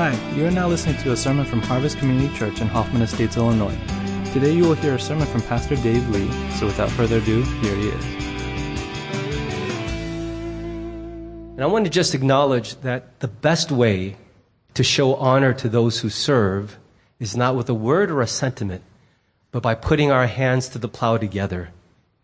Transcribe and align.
Hi, 0.00 0.16
you 0.34 0.46
are 0.46 0.50
now 0.50 0.66
listening 0.66 0.96
to 1.02 1.12
a 1.12 1.16
sermon 1.16 1.44
from 1.44 1.60
Harvest 1.60 1.98
Community 1.98 2.34
Church 2.34 2.62
in 2.62 2.68
Hoffman 2.68 3.02
Estates, 3.02 3.36
Illinois. 3.36 3.76
Today 4.32 4.50
you 4.50 4.64
will 4.64 4.72
hear 4.76 4.94
a 4.94 4.98
sermon 4.98 5.26
from 5.26 5.42
Pastor 5.42 5.76
Dave 5.76 6.08
Lee, 6.08 6.32
so 6.52 6.64
without 6.64 6.88
further 6.88 7.18
ado, 7.18 7.42
here 7.42 7.74
he 7.76 7.88
is. 7.88 8.04
And 11.52 11.62
I 11.62 11.66
want 11.66 11.84
to 11.84 11.90
just 11.90 12.14
acknowledge 12.14 12.76
that 12.76 13.20
the 13.20 13.28
best 13.28 13.70
way 13.70 14.16
to 14.72 14.82
show 14.82 15.16
honor 15.16 15.52
to 15.52 15.68
those 15.68 16.00
who 16.00 16.08
serve 16.08 16.78
is 17.18 17.36
not 17.36 17.54
with 17.54 17.68
a 17.68 17.74
word 17.74 18.10
or 18.10 18.22
a 18.22 18.26
sentiment, 18.26 18.82
but 19.52 19.62
by 19.62 19.74
putting 19.74 20.10
our 20.10 20.26
hands 20.26 20.70
to 20.70 20.78
the 20.78 20.88
plow 20.88 21.18
together 21.18 21.72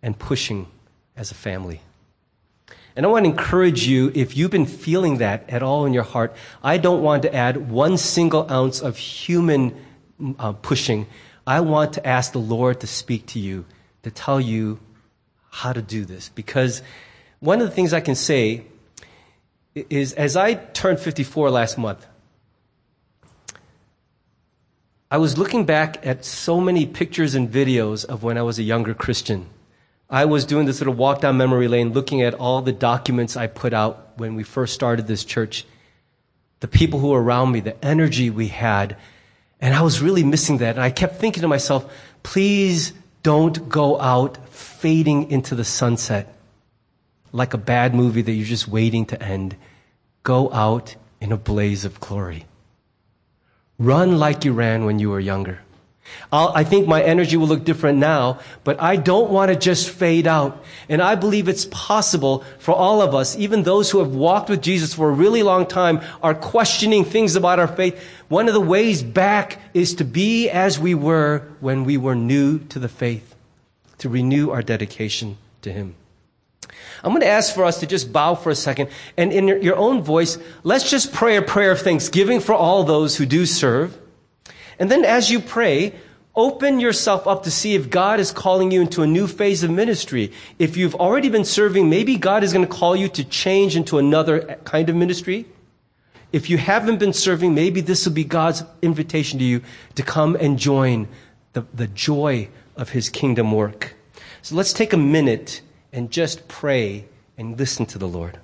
and 0.01 0.19
pushing 0.19 0.69
as 1.15 1.31
a 1.31 1.35
family. 1.35 1.83
And 2.97 3.05
I 3.05 3.11
want 3.11 3.27
to 3.27 3.31
encourage 3.31 3.87
you, 3.87 4.11
if 4.15 4.39
you've 4.39 4.51
been 4.51 4.65
feeling 4.65 5.19
that 5.19 5.51
at 5.51 5.63
all 5.63 5.85
in 5.85 5.93
your 5.93 6.03
heart, 6.03 6.35
I 6.65 6.79
don't 6.79 7.03
want 7.03 7.23
to 7.23 7.35
add 7.35 7.71
one 7.71 7.99
single 7.99 8.51
ounce 8.51 8.81
of 8.81 8.97
human 8.97 9.77
uh, 10.39 10.53
pushing. 10.53 11.07
I 11.47 11.61
want 11.61 11.93
to 11.93 12.07
ask 12.07 12.33
the 12.33 12.39
Lord 12.39 12.81
to 12.81 12.87
speak 12.87 13.27
to 13.27 13.39
you, 13.39 13.67
to 14.03 14.11
tell 14.11 14.41
you 14.41 14.81
how 15.51 15.75
to 15.75 15.83
do 15.83 16.07
this. 16.07 16.31
Because 16.31 16.81
one 17.41 17.61
of 17.61 17.69
the 17.69 17.75
things 17.75 17.93
I 17.93 18.01
can 18.01 18.15
say 18.15 18.65
is 19.75 20.15
as 20.15 20.35
I 20.35 20.55
turned 20.55 20.99
54 20.99 21.51
last 21.51 21.77
month, 21.77 22.07
I 25.11 25.19
was 25.19 25.37
looking 25.37 25.67
back 25.67 26.05
at 26.05 26.25
so 26.25 26.61
many 26.63 26.87
pictures 26.87 27.35
and 27.35 27.51
videos 27.51 28.07
of 28.07 28.23
when 28.23 28.39
I 28.39 28.43
was 28.43 28.59
a 28.59 28.63
younger 28.63 28.95
Christian. 28.95 29.51
I 30.09 30.25
was 30.25 30.45
doing 30.45 30.67
this 30.67 30.81
little 30.81 30.95
walk 30.95 31.21
down 31.21 31.37
memory 31.37 31.67
lane 31.67 31.93
looking 31.93 32.23
at 32.23 32.35
all 32.35 32.63
the 32.63 32.73
documents 32.73 33.37
I 33.37 33.49
put 33.49 33.73
out 33.73 34.13
when 34.17 34.37
we 34.37 34.45
first 34.45 34.75
started 34.75 35.07
this 35.07 35.25
church, 35.25 35.67
the 36.61 36.69
people 36.69 37.01
who 37.01 37.09
were 37.09 37.23
around 37.23 37.51
me, 37.51 37.61
the 37.61 37.85
energy 37.85 38.31
we 38.31 38.49
had. 38.49 38.97
And 39.61 39.75
I 39.75 39.83
was 39.83 40.01
really 40.01 40.23
missing 40.23 40.59
that. 40.59 40.77
And 40.77 40.85
I 40.85 40.91
kept 40.91 41.17
thinking 41.17 41.41
to 41.41 41.49
myself, 41.49 41.93
please 42.23 42.93
don't 43.23 43.69
go 43.69 44.01
out 44.01 44.39
fading 44.51 45.31
into 45.31 45.57
the 45.57 45.65
sunset 45.65 46.33
like 47.33 47.53
a 47.53 47.59
bad 47.59 47.95
movie 47.95 48.23
that 48.23 48.33
you're 48.33 48.47
just 48.47 48.69
waiting 48.69 49.07
to 49.07 49.23
end. 49.23 49.57
Go 50.23 50.53
out 50.53 50.95
in 51.21 51.33
a 51.33 51.37
blaze 51.37 51.85
of 51.85 52.01
glory. 52.01 52.47
Run 53.79 54.19
like 54.19 54.45
you 54.45 54.53
ran 54.53 54.85
when 54.85 54.99
you 54.99 55.11
were 55.11 55.21
younger. 55.21 55.61
I'll, 56.33 56.53
i 56.55 56.65
think 56.65 56.87
my 56.87 57.03
energy 57.03 57.37
will 57.37 57.47
look 57.47 57.65
different 57.65 57.99
now, 57.99 58.41
but 58.65 58.81
I 58.81 58.97
don't 58.97 59.31
want 59.31 59.51
to 59.51 59.57
just 59.57 59.91
fade 59.91 60.27
out. 60.27 60.65
And 60.89 61.01
I 61.01 61.15
believe 61.15 61.49
it's 61.49 61.67
possible 61.67 62.45
for 62.59 62.75
all 62.75 63.03
of 63.03 63.15
us, 63.15 63.37
even 63.37 63.63
those 63.63 63.91
who 63.91 63.99
have 63.99 64.15
walked 64.15 64.51
with 64.51 64.63
Jesus 64.63 64.95
for 64.95 65.09
a 65.09 65.13
really 65.13 65.43
long 65.43 65.67
time, 65.67 66.01
are 66.23 66.35
questioning 66.35 67.05
things 67.05 67.37
about 67.37 67.59
our 67.59 67.69
faith. 67.69 68.01
One 68.29 68.49
of 68.49 68.55
the 68.55 68.61
ways 68.61 69.03
back 69.03 69.61
is 69.75 69.95
to 69.97 70.05
be 70.05 70.49
as 70.51 70.79
we 70.79 70.95
were 70.95 71.49
when 71.61 71.85
we 71.85 71.97
were 71.97 72.15
new 72.15 72.59
to 72.71 72.79
the 72.79 72.89
faith, 72.89 73.35
to 73.99 74.09
renew 74.09 74.51
our 74.51 74.63
dedication 74.63 75.37
to 75.63 75.73
Him. 75.73 75.95
I'm 77.05 77.13
going 77.13 77.23
to 77.23 77.29
ask 77.29 77.55
for 77.55 77.65
us 77.65 77.81
to 77.81 77.87
just 77.87 78.13
bow 78.13 78.35
for 78.35 78.51
a 78.51 78.55
second 78.55 78.91
and 79.17 79.33
in 79.33 79.63
your 79.63 79.77
own 79.77 80.03
voice, 80.03 80.39
let's 80.65 80.91
just 80.91 81.13
pray 81.13 81.37
a 81.37 81.43
prayer 81.43 81.71
of 81.71 81.81
thanksgiving 81.81 82.41
for 82.41 82.55
all 82.55 82.85
those 82.85 83.17
who 83.17 83.27
do 83.27 83.47
serve. 83.47 83.97
And 84.79 84.91
then 84.91 85.05
as 85.05 85.31
you 85.31 85.41
pray, 85.41 85.95
open 86.35 86.79
yourself 86.79 87.27
up 87.27 87.45
to 87.45 87.51
see 87.51 87.75
if 87.75 87.89
God 87.89 88.21
is 88.21 88.31
calling 88.31 88.71
you 88.71 88.83
into 88.83 89.03
a 89.03 89.07
new 89.07 89.27
phase 89.27 89.63
of 89.63 89.71
ministry. 89.71 90.33
If 90.59 90.77
you've 90.77 90.95
already 90.95 91.31
been 91.31 91.47
serving, 91.47 91.89
maybe 91.89 92.17
God 92.17 92.45
is 92.45 92.53
going 92.53 92.67
to 92.67 92.73
call 92.73 92.95
you 92.95 93.09
to 93.09 93.25
change 93.25 93.75
into 93.75 93.99
another 93.99 94.59
kind 94.65 94.89
of 94.91 94.97
ministry. 94.97 95.47
If 96.33 96.51
you 96.51 96.59
haven't 96.59 96.99
been 96.99 97.15
serving, 97.15 97.55
maybe 97.55 97.81
this 97.81 98.05
will 98.05 98.13
be 98.13 98.25
God's 98.25 98.63
invitation 98.83 99.39
to 99.39 99.45
you 99.45 99.63
to 99.95 100.03
come 100.03 100.37
and 100.37 100.59
join 100.59 101.09
the, 101.55 101.65
the 101.73 101.87
joy 101.87 102.49
of 102.77 102.91
his 102.91 103.09
kingdom 103.09 103.53
work. 103.53 103.95
So 104.43 104.55
let's 104.55 104.75
take 104.75 104.93
a 104.93 104.99
minute 104.99 105.63
and 105.93 106.11
just 106.11 106.47
pray 106.49 107.07
and 107.39 107.59
listen 107.59 107.87
to 107.87 107.99
the 107.99 108.09
Lord. 108.09 108.39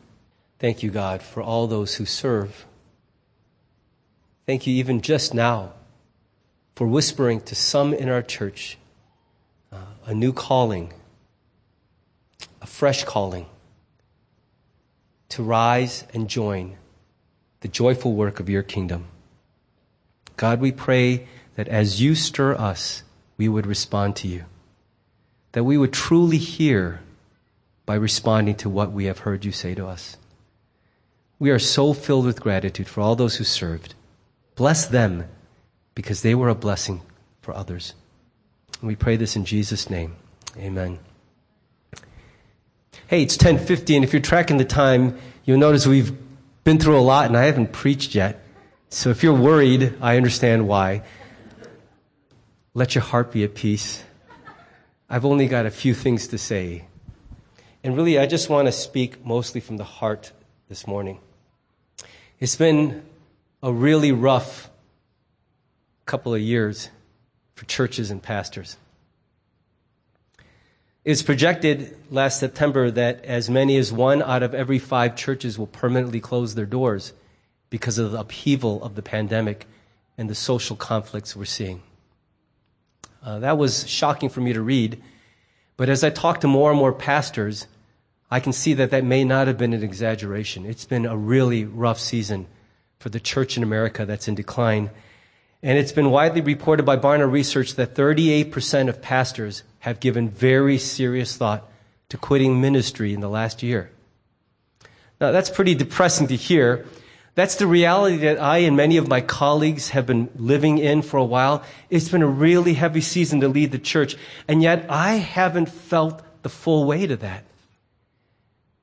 Thank 0.58 0.82
you, 0.82 0.90
God, 0.90 1.22
for 1.22 1.42
all 1.42 1.66
those 1.66 1.96
who 1.96 2.06
serve. 2.06 2.64
Thank 4.46 4.66
you 4.66 4.74
even 4.74 5.02
just 5.02 5.34
now 5.34 5.72
for 6.74 6.86
whispering 6.86 7.40
to 7.42 7.54
some 7.54 7.92
in 7.92 8.08
our 8.08 8.22
church 8.22 8.78
uh, 9.72 9.76
a 10.06 10.14
new 10.14 10.32
calling, 10.32 10.92
a 12.60 12.66
fresh 12.66 13.04
calling 13.04 13.46
to 15.28 15.42
rise 15.42 16.04
and 16.12 16.28
join 16.28 16.76
the 17.60 17.68
joyful 17.68 18.14
work 18.14 18.40
of 18.40 18.48
your 18.48 18.62
kingdom. 18.62 19.06
God, 20.36 20.60
we 20.60 20.72
pray 20.72 21.26
that 21.54 21.68
as 21.68 22.02
you 22.02 22.14
stir 22.14 22.54
us, 22.54 23.02
we 23.36 23.48
would 23.48 23.66
respond 23.66 24.16
to 24.16 24.28
you, 24.28 24.44
that 25.52 25.64
we 25.64 25.78
would 25.78 25.92
truly 25.92 26.38
hear 26.38 27.00
by 27.86 27.94
responding 27.94 28.54
to 28.56 28.68
what 28.68 28.92
we 28.92 29.06
have 29.06 29.20
heard 29.20 29.44
you 29.44 29.52
say 29.52 29.74
to 29.74 29.86
us. 29.86 30.16
We 31.38 31.50
are 31.50 31.58
so 31.58 31.92
filled 31.92 32.26
with 32.26 32.40
gratitude 32.40 32.88
for 32.88 33.00
all 33.00 33.16
those 33.16 33.36
who 33.36 33.44
served. 33.44 33.94
Bless 34.54 34.86
them 34.86 35.24
because 35.94 36.22
they 36.22 36.34
were 36.34 36.48
a 36.48 36.54
blessing 36.54 37.02
for 37.40 37.54
others. 37.54 37.94
And 38.80 38.88
we 38.88 38.96
pray 38.96 39.16
this 39.16 39.36
in 39.36 39.44
Jesus' 39.44 39.90
name. 39.90 40.16
Amen. 40.56 40.98
Hey, 43.06 43.22
it's 43.22 43.36
1050, 43.36 43.96
and 43.96 44.04
if 44.04 44.12
you're 44.12 44.22
tracking 44.22 44.56
the 44.56 44.64
time, 44.64 45.18
you'll 45.44 45.58
notice 45.58 45.86
we've 45.86 46.16
been 46.64 46.78
through 46.78 46.98
a 46.98 47.00
lot, 47.00 47.26
and 47.26 47.36
I 47.36 47.44
haven't 47.44 47.72
preached 47.72 48.14
yet. 48.14 48.42
So 48.88 49.10
if 49.10 49.22
you're 49.22 49.34
worried, 49.34 49.94
I 50.00 50.16
understand 50.16 50.66
why. 50.68 51.02
Let 52.74 52.94
your 52.94 53.02
heart 53.02 53.32
be 53.32 53.44
at 53.44 53.54
peace. 53.54 54.02
I've 55.10 55.24
only 55.26 55.46
got 55.46 55.66
a 55.66 55.70
few 55.70 55.92
things 55.92 56.26
to 56.28 56.38
say. 56.38 56.86
And 57.84 57.96
really, 57.96 58.18
I 58.18 58.26
just 58.26 58.48
want 58.48 58.66
to 58.66 58.72
speak 58.72 59.24
mostly 59.26 59.60
from 59.60 59.76
the 59.76 59.84
heart 59.84 60.32
this 60.68 60.86
morning. 60.86 61.20
It's 62.40 62.56
been 62.56 63.02
a 63.62 63.72
really 63.72 64.10
rough 64.10 64.70
couple 66.06 66.34
of 66.34 66.40
years 66.40 66.90
for 67.54 67.64
churches 67.66 68.10
and 68.10 68.22
pastors. 68.22 68.76
It's 71.04 71.22
projected 71.22 71.96
last 72.10 72.38
September 72.38 72.90
that 72.92 73.24
as 73.24 73.50
many 73.50 73.76
as 73.76 73.92
one 73.92 74.22
out 74.22 74.44
of 74.44 74.54
every 74.54 74.78
five 74.78 75.16
churches 75.16 75.58
will 75.58 75.66
permanently 75.66 76.20
close 76.20 76.54
their 76.54 76.66
doors 76.66 77.12
because 77.70 77.98
of 77.98 78.12
the 78.12 78.20
upheaval 78.20 78.82
of 78.84 78.94
the 78.94 79.02
pandemic 79.02 79.66
and 80.16 80.30
the 80.30 80.34
social 80.34 80.76
conflicts 80.76 81.34
we're 81.34 81.44
seeing. 81.44 81.82
Uh, 83.24 83.40
that 83.40 83.58
was 83.58 83.88
shocking 83.88 84.28
for 84.28 84.40
me 84.40 84.52
to 84.52 84.62
read, 84.62 85.02
but 85.76 85.88
as 85.88 86.04
I 86.04 86.10
talk 86.10 86.40
to 86.40 86.48
more 86.48 86.70
and 86.70 86.78
more 86.78 86.92
pastors, 86.92 87.66
I 88.30 88.40
can 88.40 88.52
see 88.52 88.74
that 88.74 88.90
that 88.90 89.04
may 89.04 89.24
not 89.24 89.46
have 89.46 89.58
been 89.58 89.72
an 89.72 89.82
exaggeration. 89.82 90.66
It's 90.66 90.84
been 90.84 91.06
a 91.06 91.16
really 91.16 91.64
rough 91.64 91.98
season 91.98 92.46
for 92.98 93.08
the 93.08 93.20
church 93.20 93.56
in 93.56 93.62
America 93.62 94.06
that's 94.06 94.28
in 94.28 94.34
decline 94.34 94.90
and 95.62 95.78
it's 95.78 95.92
been 95.92 96.10
widely 96.10 96.40
reported 96.40 96.84
by 96.84 96.96
Barna 96.96 97.30
Research 97.30 97.76
that 97.76 97.94
38% 97.94 98.88
of 98.88 99.00
pastors 99.00 99.62
have 99.80 100.00
given 100.00 100.28
very 100.28 100.76
serious 100.76 101.36
thought 101.36 101.68
to 102.08 102.16
quitting 102.16 102.60
ministry 102.60 103.14
in 103.14 103.20
the 103.20 103.28
last 103.28 103.62
year. 103.62 103.90
Now, 105.20 105.30
that's 105.30 105.50
pretty 105.50 105.76
depressing 105.76 106.26
to 106.28 106.36
hear. 106.36 106.84
That's 107.36 107.54
the 107.54 107.68
reality 107.68 108.16
that 108.18 108.40
I 108.40 108.58
and 108.58 108.76
many 108.76 108.96
of 108.96 109.06
my 109.06 109.20
colleagues 109.20 109.90
have 109.90 110.04
been 110.04 110.28
living 110.36 110.78
in 110.78 111.00
for 111.00 111.16
a 111.16 111.24
while. 111.24 111.62
It's 111.90 112.08
been 112.08 112.22
a 112.22 112.26
really 112.26 112.74
heavy 112.74 113.00
season 113.00 113.40
to 113.40 113.48
lead 113.48 113.70
the 113.70 113.78
church, 113.78 114.16
and 114.48 114.62
yet 114.62 114.86
I 114.90 115.14
haven't 115.14 115.70
felt 115.70 116.22
the 116.42 116.48
full 116.48 116.84
weight 116.84 117.12
of 117.12 117.20
that. 117.20 117.44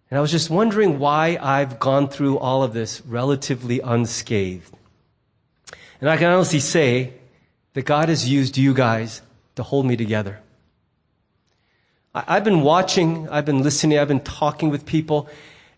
And 0.09 0.17
I 0.17 0.21
was 0.21 0.31
just 0.31 0.49
wondering 0.49 0.97
why 0.97 1.37
I've 1.39 1.77
gone 1.77 2.07
through 2.07 2.39
all 2.39 2.63
of 2.63 2.73
this 2.73 3.01
relatively 3.05 3.81
unscathed. 3.81 4.73
And 6.01 6.09
I 6.09 6.17
can 6.17 6.31
honestly 6.31 6.59
say 6.59 7.13
that 7.73 7.83
God 7.83 8.09
has 8.09 8.27
used 8.27 8.57
you 8.57 8.73
guys 8.73 9.21
to 9.55 9.63
hold 9.63 9.85
me 9.85 9.95
together. 9.97 10.39
I've 12.13 12.43
been 12.43 12.61
watching, 12.61 13.29
I've 13.29 13.45
been 13.45 13.61
listening, 13.61 13.99
I've 13.99 14.07
been 14.07 14.21
talking 14.21 14.69
with 14.69 14.85
people, 14.85 15.29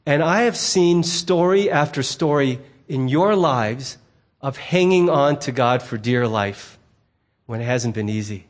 and 0.06 0.24
I 0.24 0.44
have 0.44 0.56
seen 0.56 1.04
story 1.04 1.70
after 1.70 2.02
story 2.02 2.60
in 2.88 3.08
your 3.08 3.36
lives 3.36 3.98
of 4.42 4.58
hanging 4.58 5.10
on 5.10 5.40
to 5.40 5.52
God 5.52 5.84
for 5.84 5.98
dear 5.98 6.28
life 6.28 6.80
when 7.46 7.60
it 7.62 7.66
hasn't 7.66 7.96
been 7.96 8.10
easy. 8.10 8.48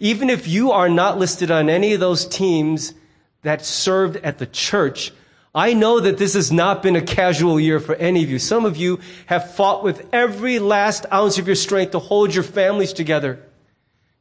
Even 0.00 0.28
if 0.28 0.48
you 0.48 0.72
are 0.72 0.88
not 0.88 1.18
listed 1.18 1.50
on 1.50 1.68
any 1.68 1.92
of 1.92 2.00
those 2.00 2.26
teams 2.26 2.94
that 3.42 3.64
served 3.64 4.16
at 4.16 4.38
the 4.38 4.46
church, 4.46 5.12
I 5.54 5.72
know 5.72 6.00
that 6.00 6.18
this 6.18 6.34
has 6.34 6.50
not 6.50 6.82
been 6.82 6.96
a 6.96 7.02
casual 7.02 7.60
year 7.60 7.78
for 7.78 7.94
any 7.94 8.24
of 8.24 8.30
you. 8.30 8.40
Some 8.40 8.64
of 8.64 8.76
you 8.76 8.98
have 9.26 9.54
fought 9.54 9.84
with 9.84 10.08
every 10.12 10.58
last 10.58 11.06
ounce 11.12 11.38
of 11.38 11.46
your 11.46 11.54
strength 11.54 11.92
to 11.92 12.00
hold 12.00 12.34
your 12.34 12.42
families 12.42 12.92
together, 12.92 13.40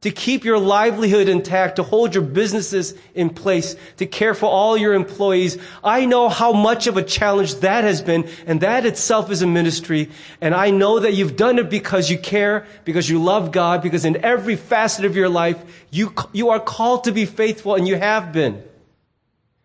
to 0.02 0.12
keep 0.12 0.44
your 0.44 0.60
livelihood 0.60 1.28
intact, 1.28 1.78
to 1.78 1.84
hold 1.84 2.14
your 2.14 2.24
businesses 2.24 2.94
in 3.16 3.32
place, 3.32 3.76
to 3.98 4.06
care 4.06 4.36
for 4.36 4.46
all 4.46 4.78
your 4.78 4.94
employees. 4.94 5.58
I 5.84 6.06
know 6.06 6.30
how 6.30 6.54
much 6.54 6.86
of 6.86 6.98
a 6.98 7.04
challenge 7.04 7.56
that 7.62 7.84
has 7.84 8.04
been, 8.04 8.30
and 8.46 8.62
that 8.62 8.86
itself 8.86 9.32
is 9.32 9.42
a 9.42 9.48
ministry. 9.48 10.12
And 10.40 10.54
I 10.54 10.70
know 10.70 11.00
that 11.00 11.16
you've 11.16 11.36
done 11.36 11.58
it 11.58 11.68
because 11.68 12.12
you 12.12 12.20
care, 12.20 12.68
because 12.86 13.10
you 13.10 13.20
love 13.20 13.52
God, 13.52 13.82
because 13.82 14.06
in 14.06 14.24
every 14.24 14.56
facet 14.56 15.04
of 15.04 15.16
your 15.16 15.30
life, 15.30 15.88
you, 15.90 16.14
you 16.32 16.50
are 16.50 16.60
called 16.60 17.06
to 17.06 17.12
be 17.12 17.26
faithful, 17.26 17.74
and 17.74 17.88
you 17.88 17.96
have 17.96 18.32
been. 18.32 18.64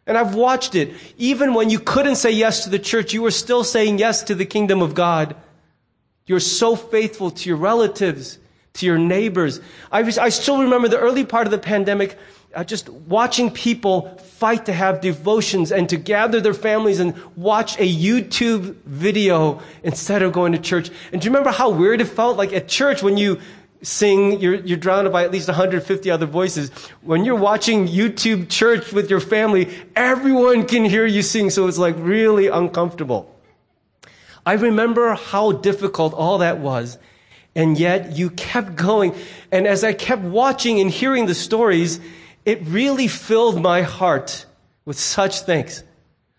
And 0.08 0.18
I've 0.18 0.34
watched 0.34 0.74
it. 0.74 0.94
Even 1.18 1.54
when 1.54 1.70
you 1.70 1.78
couldn't 1.78 2.16
say 2.16 2.32
yes 2.32 2.64
to 2.64 2.70
the 2.70 2.80
church, 2.80 3.12
you 3.12 3.22
were 3.22 3.30
still 3.30 3.62
saying 3.62 3.98
yes 3.98 4.24
to 4.24 4.34
the 4.34 4.46
kingdom 4.46 4.82
of 4.82 4.94
God. 4.94 5.36
You're 6.26 6.40
so 6.40 6.74
faithful 6.74 7.30
to 7.30 7.48
your 7.48 7.58
relatives 7.58 8.38
to 8.78 8.86
your 8.86 8.98
neighbors. 8.98 9.60
I, 9.90 10.02
was, 10.02 10.18
I 10.18 10.28
still 10.28 10.62
remember 10.62 10.88
the 10.88 10.98
early 10.98 11.24
part 11.24 11.46
of 11.46 11.50
the 11.50 11.58
pandemic, 11.58 12.16
uh, 12.54 12.64
just 12.64 12.88
watching 12.88 13.50
people 13.50 14.16
fight 14.18 14.66
to 14.66 14.72
have 14.72 15.00
devotions 15.00 15.72
and 15.72 15.88
to 15.88 15.96
gather 15.96 16.40
their 16.40 16.54
families 16.54 17.00
and 17.00 17.14
watch 17.36 17.78
a 17.78 17.92
YouTube 17.92 18.76
video 18.84 19.60
instead 19.82 20.22
of 20.22 20.32
going 20.32 20.52
to 20.52 20.58
church. 20.58 20.90
And 21.12 21.20
do 21.20 21.26
you 21.26 21.30
remember 21.30 21.50
how 21.50 21.70
weird 21.70 22.00
it 22.00 22.06
felt? 22.06 22.36
Like 22.36 22.52
at 22.52 22.68
church 22.68 23.02
when 23.02 23.16
you 23.16 23.40
sing, 23.82 24.40
you're, 24.40 24.56
you're 24.56 24.78
drowned 24.78 25.10
by 25.12 25.24
at 25.24 25.30
least 25.30 25.48
150 25.48 26.10
other 26.10 26.26
voices. 26.26 26.70
When 27.02 27.24
you're 27.24 27.36
watching 27.36 27.86
YouTube 27.86 28.48
church 28.48 28.92
with 28.92 29.10
your 29.10 29.20
family, 29.20 29.68
everyone 29.94 30.66
can 30.66 30.84
hear 30.84 31.06
you 31.06 31.22
sing, 31.22 31.50
so 31.50 31.66
it's 31.66 31.78
like 31.78 31.94
really 31.98 32.48
uncomfortable. 32.48 33.34
I 34.44 34.54
remember 34.54 35.14
how 35.14 35.52
difficult 35.52 36.14
all 36.14 36.38
that 36.38 36.58
was. 36.58 36.98
And 37.54 37.78
yet 37.78 38.16
you 38.16 38.30
kept 38.30 38.76
going. 38.76 39.14
And 39.50 39.66
as 39.66 39.84
I 39.84 39.92
kept 39.92 40.22
watching 40.22 40.80
and 40.80 40.90
hearing 40.90 41.26
the 41.26 41.34
stories, 41.34 42.00
it 42.44 42.60
really 42.62 43.08
filled 43.08 43.60
my 43.60 43.82
heart 43.82 44.46
with 44.84 44.98
such 44.98 45.40
thanks. 45.40 45.82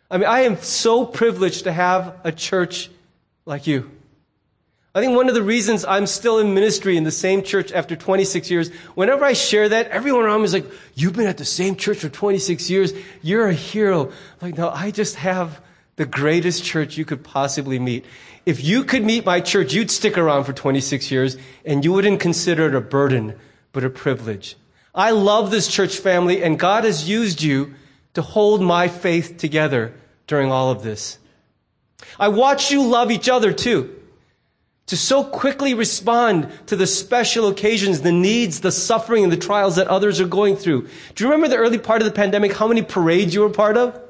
I 0.09 0.17
mean, 0.17 0.27
I 0.27 0.41
am 0.41 0.57
so 0.57 1.05
privileged 1.05 1.65
to 1.65 1.71
have 1.71 2.15
a 2.23 2.31
church 2.31 2.89
like 3.45 3.67
you. 3.67 3.91
I 4.95 5.01
think 5.01 5.15
one 5.15 5.29
of 5.29 5.35
the 5.35 5.43
reasons 5.43 5.85
I'm 5.85 6.07
still 6.07 6.39
in 6.39 6.55
ministry 6.55 6.97
in 6.97 7.03
the 7.03 7.11
same 7.11 7.43
church 7.43 7.71
after 7.71 7.95
26 7.95 8.49
years, 8.49 8.71
whenever 8.95 9.23
I 9.23 9.33
share 9.33 9.69
that, 9.69 9.87
everyone 9.89 10.23
around 10.23 10.41
me 10.41 10.45
is 10.45 10.53
like, 10.53 10.65
You've 10.95 11.13
been 11.13 11.27
at 11.27 11.37
the 11.37 11.45
same 11.45 11.75
church 11.75 11.99
for 11.99 12.09
26 12.09 12.69
years. 12.69 12.93
You're 13.21 13.47
a 13.47 13.53
hero. 13.53 14.07
I'm 14.07 14.13
like, 14.41 14.57
no, 14.57 14.69
I 14.69 14.89
just 14.89 15.15
have 15.15 15.61
the 15.95 16.05
greatest 16.05 16.63
church 16.63 16.97
you 16.97 17.05
could 17.05 17.23
possibly 17.23 17.77
meet. 17.77 18.05
If 18.45 18.63
you 18.63 18.83
could 18.83 19.03
meet 19.03 19.25
my 19.25 19.41
church, 19.41 19.73
you'd 19.73 19.91
stick 19.91 20.17
around 20.17 20.45
for 20.45 20.53
26 20.53 21.11
years 21.11 21.37
and 21.65 21.85
you 21.85 21.93
wouldn't 21.93 22.19
consider 22.19 22.67
it 22.67 22.73
a 22.73 22.81
burden, 22.81 23.35
but 23.73 23.83
a 23.83 23.89
privilege. 23.89 24.55
I 24.95 25.11
love 25.11 25.51
this 25.51 25.67
church 25.67 25.97
family 25.97 26.41
and 26.41 26.57
God 26.57 26.83
has 26.83 27.07
used 27.07 27.43
you 27.43 27.75
to 28.15 28.21
hold 28.21 28.61
my 28.61 28.87
faith 28.87 29.37
together 29.37 29.93
during 30.25 30.51
all 30.51 30.71
of 30.71 30.83
this. 30.83 31.19
I 32.17 32.29
watch 32.29 32.71
you 32.71 32.87
love 32.87 33.11
each 33.11 33.29
other 33.29 33.53
too. 33.53 33.98
To 34.89 34.97
so 34.97 35.23
quickly 35.23 35.75
respond 35.75 36.51
to 36.65 36.75
the 36.75 36.87
special 36.87 37.47
occasions, 37.47 38.01
the 38.01 38.11
needs, 38.11 38.61
the 38.61 38.71
suffering, 38.71 39.23
and 39.23 39.31
the 39.31 39.37
trials 39.37 39.75
that 39.75 39.87
others 39.87 40.19
are 40.19 40.25
going 40.25 40.55
through. 40.55 40.87
Do 41.13 41.23
you 41.23 41.29
remember 41.29 41.47
the 41.47 41.57
early 41.57 41.77
part 41.77 42.01
of 42.01 42.05
the 42.05 42.11
pandemic, 42.11 42.53
how 42.53 42.67
many 42.67 42.81
parades 42.81 43.35
you 43.35 43.41
were 43.41 43.51
part 43.51 43.77
of? 43.77 44.01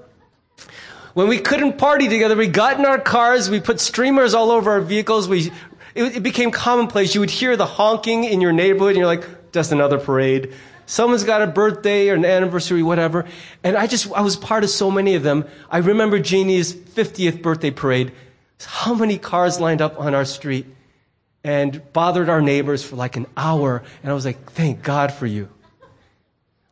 When 1.16 1.28
we 1.28 1.40
couldn't 1.40 1.78
party 1.78 2.08
together, 2.08 2.38
we 2.38 2.48
got 2.48 2.80
in 2.80 2.86
our 2.86 2.98
cars, 2.98 3.50
we 3.50 3.60
put 3.60 3.82
streamers 3.82 4.34
all 4.34 4.52
over 4.52 4.72
our 4.72 4.80
vehicles, 4.80 5.28
we, 5.28 5.52
it, 5.96 6.16
it 6.16 6.24
became 6.24 6.50
commonplace. 6.50 7.14
You 7.14 7.20
would 7.20 7.30
hear 7.30 7.58
the 7.58 7.66
honking 7.66 8.24
in 8.24 8.40
your 8.40 8.54
neighborhood 8.54 8.92
and 8.92 9.00
you're 9.00 9.06
like, 9.06 9.52
just 9.52 9.74
another 9.74 10.00
parade. 10.00 10.54
Someone's 10.86 11.26
got 11.26 11.42
a 11.42 11.48
birthday 11.48 12.08
or 12.08 12.16
an 12.16 12.24
anniversary, 12.24 12.84
whatever. 12.84 13.26
And 13.66 13.76
I 13.76 13.86
just, 13.86 14.10
I 14.14 14.22
was 14.22 14.38
part 14.38 14.64
of 14.64 14.70
so 14.70 14.90
many 14.90 15.16
of 15.16 15.24
them. 15.24 15.44
I 15.70 15.80
remember 15.80 16.20
Jeannie's 16.20 16.74
50th 16.74 17.42
birthday 17.42 17.72
parade. 17.72 18.14
How 18.66 18.94
many 18.94 19.18
cars 19.18 19.60
lined 19.60 19.82
up 19.82 20.00
on 20.00 20.14
our 20.14 20.26
street 20.26 20.66
and 21.44 21.82
bothered 21.94 22.30
our 22.30 22.42
neighbors 22.42 22.84
for 22.84 22.96
like 22.96 23.16
an 23.16 23.28
hour. 23.38 23.84
And 24.04 24.12
I 24.12 24.14
was 24.14 24.26
like, 24.26 24.52
thank 24.52 24.84
God 24.84 25.12
for 25.12 25.26
you. 25.26 25.50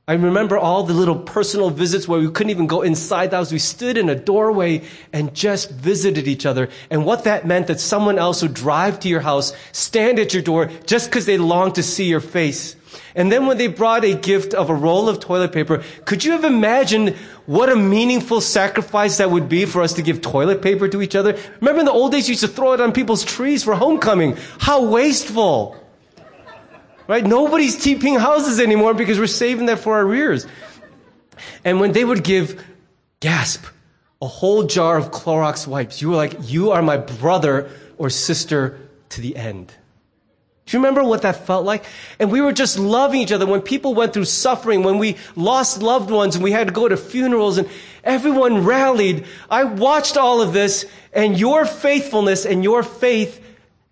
I 0.09 0.13
remember 0.13 0.57
all 0.57 0.83
the 0.83 0.93
little 0.93 1.17
personal 1.17 1.69
visits 1.69 2.07
where 2.07 2.19
we 2.19 2.31
couldn't 2.31 2.51
even 2.51 2.67
go 2.67 2.81
inside 2.81 3.31
the 3.31 3.37
house. 3.37 3.51
We 3.51 3.59
stood 3.59 3.97
in 3.97 4.07
a 4.07 4.15
doorway 4.15 4.83
and 5.11 5.33
just 5.33 5.69
visited 5.69 6.29
each 6.29 6.45
other. 6.45 6.69
And 6.89 7.05
what 7.05 7.25
that 7.25 7.45
meant 7.45 7.67
that 7.67 7.81
someone 7.81 8.17
else 8.17 8.41
would 8.41 8.53
drive 8.53 9.01
to 9.01 9.09
your 9.09 9.19
house, 9.19 9.51
stand 9.73 10.17
at 10.17 10.33
your 10.33 10.43
door 10.43 10.67
just 10.85 11.09
because 11.09 11.25
they 11.25 11.37
longed 11.37 11.75
to 11.75 11.83
see 11.83 12.05
your 12.05 12.21
face. 12.21 12.76
And 13.15 13.31
then 13.31 13.45
when 13.45 13.57
they 13.57 13.67
brought 13.67 14.03
a 14.05 14.13
gift 14.13 14.53
of 14.53 14.69
a 14.69 14.73
roll 14.73 15.09
of 15.09 15.19
toilet 15.19 15.51
paper, 15.51 15.83
could 16.05 16.23
you 16.23 16.31
have 16.31 16.43
imagined 16.43 17.15
what 17.45 17.69
a 17.69 17.75
meaningful 17.75 18.41
sacrifice 18.41 19.17
that 19.17 19.31
would 19.31 19.49
be 19.49 19.65
for 19.65 19.81
us 19.81 19.93
to 19.93 20.01
give 20.01 20.21
toilet 20.21 20.61
paper 20.61 20.87
to 20.87 21.01
each 21.01 21.15
other? 21.15 21.37
Remember 21.59 21.79
in 21.79 21.85
the 21.85 21.91
old 21.91 22.11
days 22.11 22.27
you 22.27 22.33
used 22.33 22.41
to 22.41 22.47
throw 22.47 22.73
it 22.73 22.81
on 22.81 22.91
people's 22.91 23.23
trees 23.23 23.63
for 23.63 23.75
homecoming. 23.75 24.37
How 24.59 24.85
wasteful. 24.85 25.75
Right? 27.07 27.25
Nobody's 27.25 27.77
TPing 27.77 28.19
houses 28.19 28.59
anymore 28.59 28.93
because 28.93 29.17
we're 29.17 29.27
saving 29.27 29.67
that 29.67 29.79
for 29.79 29.95
our 29.95 30.05
rears. 30.05 30.45
And 31.63 31.79
when 31.79 31.93
they 31.93 32.03
would 32.03 32.23
give, 32.23 32.63
gasp, 33.19 33.65
a 34.21 34.27
whole 34.27 34.63
jar 34.63 34.97
of 34.97 35.11
Clorox 35.11 35.67
wipes, 35.67 36.01
you 36.01 36.09
were 36.09 36.15
like, 36.15 36.35
you 36.49 36.71
are 36.71 36.81
my 36.81 36.97
brother 36.97 37.69
or 37.97 38.09
sister 38.09 38.79
to 39.09 39.21
the 39.21 39.35
end. 39.35 39.73
Do 40.67 40.75
you 40.75 40.81
remember 40.81 41.01
what 41.01 41.21
that 41.21 41.47
felt 41.47 41.63
like? 41.63 41.85
And 42.19 42.29
we 42.29 42.41
were 42.41 42.51
just 42.51 42.77
loving 42.77 43.21
each 43.21 43.31
other 43.31 43.45
when 43.45 43.61
people 43.61 43.95
went 43.95 44.13
through 44.13 44.25
suffering, 44.25 44.83
when 44.83 44.97
we 44.97 45.15
lost 45.37 45.81
loved 45.81 46.11
ones 46.11 46.35
and 46.35 46.43
we 46.43 46.51
had 46.51 46.67
to 46.67 46.73
go 46.73 46.89
to 46.89 46.97
funerals 46.97 47.57
and 47.57 47.69
everyone 48.03 48.65
rallied. 48.65 49.25
I 49.49 49.63
watched 49.63 50.17
all 50.17 50.41
of 50.41 50.51
this 50.51 50.85
and 51.13 51.39
your 51.39 51.65
faithfulness 51.65 52.45
and 52.45 52.65
your 52.65 52.83
faith, 52.83 53.41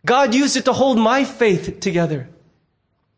God 0.05 0.35
used 0.35 0.57
it 0.57 0.65
to 0.65 0.73
hold 0.73 0.97
my 0.97 1.23
faith 1.23 1.79
together. 1.79 2.27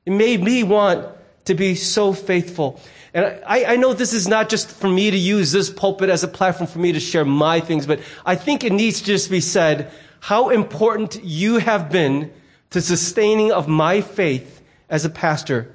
It 0.06 0.12
made 0.12 0.44
me 0.44 0.62
want 0.62 1.08
to 1.46 1.56
be 1.56 1.74
so 1.74 2.14
faithful. 2.14 2.80
And 3.12 3.26
I, 3.48 3.74
I, 3.74 3.76
know 3.78 3.94
this 3.94 4.14
is 4.14 4.28
not 4.28 4.50
just 4.50 4.70
for 4.70 4.88
me 4.88 5.10
to 5.10 5.18
use 5.18 5.52
this 5.52 5.72
pulpit 5.72 6.10
as 6.10 6.24
a 6.24 6.28
platform 6.28 6.68
for 6.68 6.78
me 6.78 6.92
to 6.92 7.00
share 7.00 7.26
my 7.26 7.60
things, 7.60 7.88
but 7.88 8.02
I 8.24 8.36
think 8.36 8.64
it 8.64 8.72
needs 8.72 9.00
to 9.00 9.06
just 9.06 9.32
be 9.32 9.42
said 9.42 9.92
how 10.20 10.50
important 10.50 11.24
you 11.24 11.58
have 11.58 11.90
been 11.90 12.32
to 12.72 12.82
sustaining 12.82 13.52
of 13.52 13.68
my 13.68 14.02
faith 14.02 14.62
as 14.90 15.06
a 15.06 15.10
pastor 15.10 15.74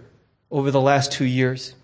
over 0.50 0.70
the 0.70 0.80
last 0.80 1.12
two 1.12 1.24
years. 1.24 1.74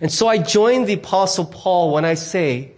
And 0.00 0.12
so 0.12 0.28
I 0.28 0.38
join 0.38 0.84
the 0.84 0.94
apostle 0.94 1.44
Paul 1.44 1.92
when 1.92 2.04
I 2.04 2.14
say, 2.14 2.72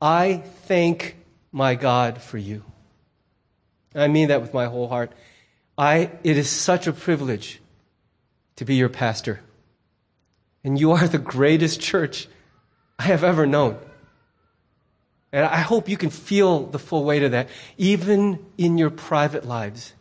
I 0.00 0.42
thank 0.66 1.16
my 1.52 1.74
God 1.74 2.20
for 2.20 2.38
you. 2.38 2.62
I 3.94 4.08
mean 4.08 4.28
that 4.28 4.40
with 4.40 4.54
my 4.54 4.66
whole 4.66 4.88
heart. 4.88 5.12
I, 5.76 6.10
it 6.22 6.36
is 6.36 6.50
such 6.50 6.86
a 6.86 6.92
privilege 6.92 7.60
to 8.56 8.64
be 8.64 8.74
your 8.76 8.88
pastor. 8.88 9.40
And 10.62 10.78
you 10.78 10.92
are 10.92 11.08
the 11.08 11.18
greatest 11.18 11.80
church 11.80 12.28
I 12.98 13.04
have 13.04 13.24
ever 13.24 13.46
known. 13.46 13.78
And 15.32 15.44
I 15.44 15.58
hope 15.58 15.88
you 15.88 15.96
can 15.96 16.10
feel 16.10 16.66
the 16.66 16.78
full 16.78 17.04
weight 17.04 17.24
of 17.24 17.32
that. 17.32 17.48
Even 17.76 18.44
in 18.56 18.78
your 18.78 18.90
private 18.90 19.44
lives, 19.44 19.93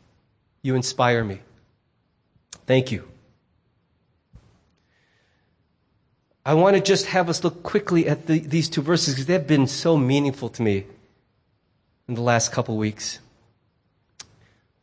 you 0.63 0.75
inspire 0.75 1.23
me. 1.23 1.39
Thank 2.65 2.91
you. 2.91 3.07
I 6.45 6.55
want 6.55 6.75
to 6.75 6.81
just 6.81 7.05
have 7.07 7.29
us 7.29 7.43
look 7.43 7.63
quickly 7.63 8.07
at 8.07 8.27
the, 8.27 8.39
these 8.39 8.67
two 8.67 8.81
verses 8.81 9.13
because 9.13 9.27
they've 9.27 9.45
been 9.45 9.67
so 9.67 9.95
meaningful 9.95 10.49
to 10.49 10.61
me 10.61 10.85
in 12.07 12.15
the 12.15 12.21
last 12.21 12.51
couple 12.51 12.75
weeks. 12.75 13.19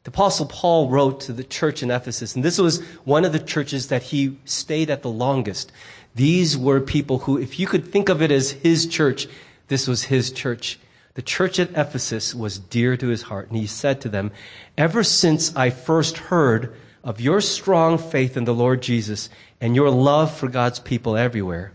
The 0.05 0.11
Apostle 0.11 0.47
Paul 0.47 0.89
wrote 0.89 1.21
to 1.23 1.33
the 1.35 1.45
church 1.45 1.83
in 1.83 1.91
Ephesus, 1.91 2.35
and 2.35 2.43
this 2.43 2.59
was 2.59 2.83
one 3.05 3.27
of 3.27 3.33
the 3.33 3.39
churches 3.39 3.89
that 3.89 4.05
he 4.05 4.39
stayed 4.47 4.89
at 4.89 5.03
the 5.03 5.11
longest. 5.11 5.73
These 6.15 6.57
were 6.57 6.81
people 6.81 7.21
who, 7.21 7.37
if 7.37 7.59
you 7.59 7.67
could 7.67 7.87
think 7.87 8.09
of 8.09 8.23
it 8.23 8.31
as 8.31 8.53
his 8.53 8.87
church, 8.87 9.27
this 9.69 9.87
was 9.87 10.05
his 10.05 10.33
church. 10.33 10.79
The 11.15 11.23
church 11.23 11.59
at 11.59 11.71
Ephesus 11.71 12.35
was 12.35 12.59
dear 12.59 12.97
to 12.97 13.09
his 13.09 13.23
heart, 13.23 13.49
and 13.49 13.57
he 13.57 13.67
said 13.67 14.01
to 14.03 14.09
them, 14.09 14.31
Ever 14.79 15.03
since 15.03 15.55
I 15.57 15.71
first 15.71 16.19
heard 16.19 16.75
of 17.03 17.21
your 17.21 17.41
strong 17.41 17.99
faith 17.99 18.37
in 18.37 18.45
the 18.45 18.55
Lord 18.55 18.83
Jesus 18.83 19.29
and 19.61 19.75
your 19.75 19.91
love 19.91 20.35
for 20.35 20.49
God's 20.49 20.79
people 20.79 21.17
everywhere, 21.17 21.73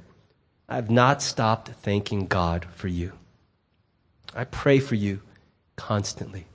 I 0.70 0.76
have 0.76 0.90
not 0.90 1.22
stopped 1.22 1.70
thanking 1.70 2.28
God 2.28 2.66
for 2.76 2.88
you. 2.88 3.14
I 4.34 4.46
pray 4.46 4.80
for 4.80 4.96
you 4.96 5.22
constantly. 5.76 6.46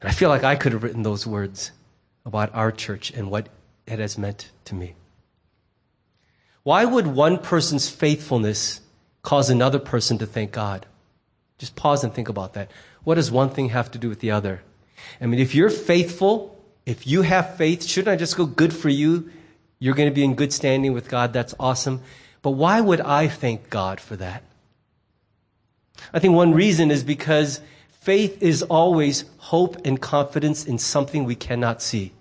And 0.00 0.10
I 0.10 0.12
feel 0.12 0.28
like 0.28 0.44
I 0.44 0.56
could 0.56 0.72
have 0.72 0.82
written 0.82 1.02
those 1.02 1.26
words 1.26 1.72
about 2.24 2.54
our 2.54 2.70
church 2.70 3.10
and 3.10 3.30
what 3.30 3.48
it 3.86 3.98
has 3.98 4.18
meant 4.18 4.50
to 4.66 4.74
me. 4.74 4.94
Why 6.62 6.84
would 6.84 7.06
one 7.06 7.38
person's 7.38 7.88
faithfulness 7.88 8.80
cause 9.26 9.50
another 9.50 9.80
person 9.92 10.16
to 10.18 10.26
thank 10.26 10.52
God? 10.52 10.86
Just 11.58 11.74
pause 11.74 12.04
and 12.04 12.14
think 12.14 12.28
about 12.30 12.54
that. 12.54 12.70
What 13.04 13.16
does 13.16 13.30
one 13.30 13.50
thing 13.50 13.70
have 13.70 13.90
to 13.90 13.98
do 13.98 14.08
with 14.08 14.20
the 14.20 14.30
other? 14.30 14.62
I 15.20 15.26
mean, 15.26 15.40
if 15.40 15.54
you're 15.54 15.70
faithful 15.70 16.34
If 16.86 17.04
you 17.04 17.22
have 17.22 17.56
faith, 17.56 17.84
shouldn't 17.84 18.14
I 18.14 18.16
just 18.16 18.36
go, 18.36 18.46
good 18.46 18.72
for 18.72 18.88
you? 18.88 19.28
You're 19.80 19.96
going 19.96 20.08
to 20.08 20.14
be 20.14 20.24
in 20.24 20.36
good 20.36 20.52
standing 20.52 20.92
with 20.92 21.08
God. 21.08 21.32
That's 21.32 21.54
awesome. 21.58 22.00
But 22.42 22.52
why 22.52 22.80
would 22.80 23.00
I 23.00 23.26
thank 23.26 23.68
God 23.68 24.00
for 24.00 24.14
that? 24.16 24.44
I 26.14 26.20
think 26.20 26.34
one 26.34 26.54
reason 26.54 26.92
is 26.92 27.02
because 27.02 27.60
faith 27.90 28.40
is 28.40 28.62
always 28.62 29.24
hope 29.38 29.76
and 29.84 30.00
confidence 30.00 30.64
in 30.64 30.78
something 30.78 31.24
we 31.24 31.34
cannot 31.34 31.82
see. 31.82 32.12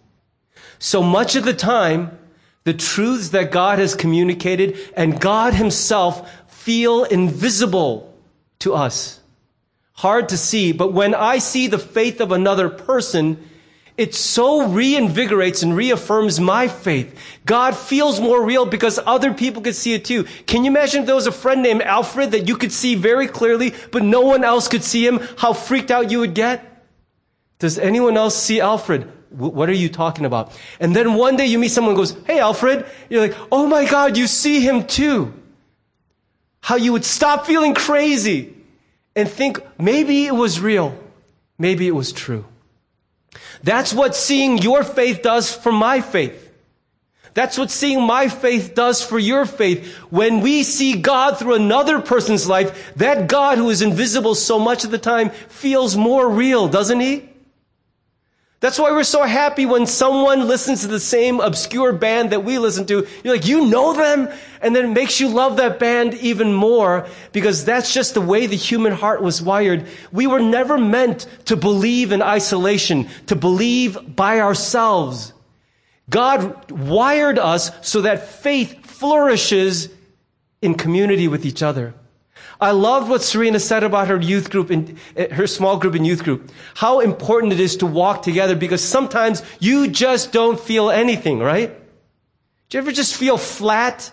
So 0.79 1.03
much 1.03 1.35
of 1.35 1.45
the 1.45 1.53
time, 1.53 2.17
the 2.63 2.73
truths 2.73 3.29
that 3.29 3.51
God 3.51 3.77
has 3.77 3.93
communicated 3.93 4.79
and 4.97 5.21
God 5.21 5.53
Himself 5.53 6.27
feel 6.65 7.03
invisible 7.03 8.11
to 8.57 8.73
us. 8.73 9.19
Hard 9.93 10.29
to 10.29 10.37
see, 10.37 10.71
but 10.71 10.93
when 10.93 11.13
I 11.13 11.37
see 11.37 11.67
the 11.67 11.77
faith 11.77 12.19
of 12.19 12.31
another 12.31 12.69
person, 12.69 13.37
it 13.97 14.15
so 14.15 14.67
reinvigorates 14.67 15.61
and 15.61 15.77
reaffirms 15.77 16.39
my 16.39 16.67
faith. 16.67 17.15
God 17.45 17.77
feels 17.77 18.19
more 18.19 18.43
real 18.43 18.65
because 18.65 18.99
other 19.05 19.31
people 19.31 19.61
could 19.61 19.75
see 19.75 19.93
it 19.93 20.05
too. 20.05 20.23
Can 20.47 20.65
you 20.65 20.71
imagine 20.71 21.01
if 21.01 21.05
there 21.05 21.13
was 21.13 21.27
a 21.27 21.31
friend 21.31 21.61
named 21.61 21.83
Alfred 21.83 22.31
that 22.31 22.47
you 22.47 22.57
could 22.57 22.71
see 22.71 22.95
very 22.95 23.27
clearly, 23.27 23.75
but 23.91 24.01
no 24.01 24.21
one 24.21 24.43
else 24.43 24.67
could 24.67 24.83
see 24.83 25.05
him? 25.05 25.19
How 25.37 25.53
freaked 25.53 25.91
out 25.91 26.09
you 26.09 26.21
would 26.21 26.33
get? 26.33 26.83
Does 27.59 27.77
anyone 27.77 28.17
else 28.17 28.35
see 28.35 28.59
Alfred? 28.59 29.03
What 29.29 29.69
are 29.69 29.73
you 29.73 29.89
talking 29.89 30.25
about? 30.25 30.51
And 30.79 30.95
then 30.95 31.13
one 31.13 31.37
day 31.37 31.45
you 31.45 31.59
meet 31.59 31.69
someone 31.69 31.93
who 31.93 32.01
goes, 32.01 32.17
Hey, 32.25 32.39
Alfred. 32.39 32.87
You're 33.07 33.21
like, 33.21 33.37
Oh 33.51 33.67
my 33.67 33.85
God, 33.85 34.17
you 34.17 34.25
see 34.25 34.61
him 34.61 34.87
too. 34.87 35.31
How 36.65 36.77
you 36.77 36.93
would 36.93 37.05
stop 37.05 37.45
feeling 37.45 37.75
crazy 37.75 38.51
and 39.15 39.29
think 39.29 39.59
maybe 39.79 40.25
it 40.25 40.33
was 40.33 40.59
real. 40.59 40.97
Maybe 41.59 41.87
it 41.87 41.91
was 41.91 42.11
true. 42.11 42.43
That's 43.61 43.93
what 43.93 44.15
seeing 44.15 44.57
your 44.57 44.83
faith 44.83 45.21
does 45.21 45.53
for 45.53 45.71
my 45.71 46.01
faith. 46.01 46.51
That's 47.35 47.59
what 47.59 47.69
seeing 47.69 48.01
my 48.01 48.29
faith 48.29 48.73
does 48.73 49.03
for 49.03 49.19
your 49.19 49.45
faith. 49.45 49.93
When 50.09 50.41
we 50.41 50.63
see 50.63 50.99
God 50.99 51.37
through 51.37 51.53
another 51.53 52.01
person's 52.01 52.47
life, 52.47 52.93
that 52.95 53.27
God 53.27 53.59
who 53.59 53.69
is 53.69 53.83
invisible 53.83 54.33
so 54.33 54.57
much 54.57 54.83
of 54.83 54.89
the 54.89 54.97
time 54.97 55.29
feels 55.29 55.95
more 55.95 56.27
real, 56.27 56.67
doesn't 56.67 56.99
he? 56.99 57.29
That's 58.65 58.79
why 58.79 58.89
we're 58.93 59.03
so 59.03 59.21
happy 59.21 59.67
when 59.67 59.85
someone 59.85 60.47
listens 60.47 60.81
to 60.81 60.87
the 60.87 60.99
same 60.99 61.39
obscure 61.39 61.93
band 61.93 62.31
that 62.31 62.43
we 62.43 62.57
listen 62.57 62.87
to. 62.87 63.07
You're 63.23 63.35
like, 63.35 63.45
you 63.45 63.67
know 63.67 63.93
them? 63.93 64.27
And 64.59 64.75
then 64.75 64.85
it 64.85 64.91
makes 64.91 65.19
you 65.19 65.27
love 65.27 65.57
that 65.57 65.77
band 65.77 66.15
even 66.15 66.51
more 66.51 67.07
because 67.31 67.63
that's 67.63 67.93
just 67.93 68.15
the 68.15 68.21
way 68.21 68.47
the 68.47 68.55
human 68.55 68.91
heart 68.91 69.21
was 69.21 69.39
wired. 69.39 69.85
We 70.11 70.25
were 70.25 70.39
never 70.39 70.79
meant 70.79 71.27
to 71.45 71.55
believe 71.55 72.11
in 72.11 72.23
isolation, 72.23 73.07
to 73.27 73.35
believe 73.35 74.15
by 74.15 74.39
ourselves. 74.39 75.31
God 76.09 76.71
wired 76.71 77.37
us 77.37 77.69
so 77.87 78.01
that 78.01 78.27
faith 78.27 78.83
flourishes 78.83 79.89
in 80.63 80.73
community 80.73 81.27
with 81.27 81.45
each 81.45 81.61
other. 81.61 81.93
I 82.65 82.71
loved 82.71 83.11
what 83.11 83.21
Serena 83.21 83.59
said 83.59 83.83
about 83.83 84.07
her 84.07 84.19
youth 84.19 84.49
group 84.49 84.71
and 84.71 84.97
eh, 85.15 85.31
her 85.31 85.45
small 85.45 85.77
group 85.77 85.93
and 85.93 86.05
youth 86.05 86.23
group. 86.23 86.49
How 86.73 86.99
important 86.99 87.53
it 87.53 87.59
is 87.59 87.77
to 87.77 87.85
walk 87.85 88.23
together 88.23 88.55
because 88.55 88.83
sometimes 88.83 89.43
you 89.59 89.87
just 89.87 90.31
don't 90.31 90.59
feel 90.59 90.89
anything, 90.89 91.37
right? 91.37 91.69
Do 92.69 92.77
you 92.77 92.81
ever 92.81 92.91
just 92.91 93.15
feel 93.17 93.37
flat? 93.37 94.11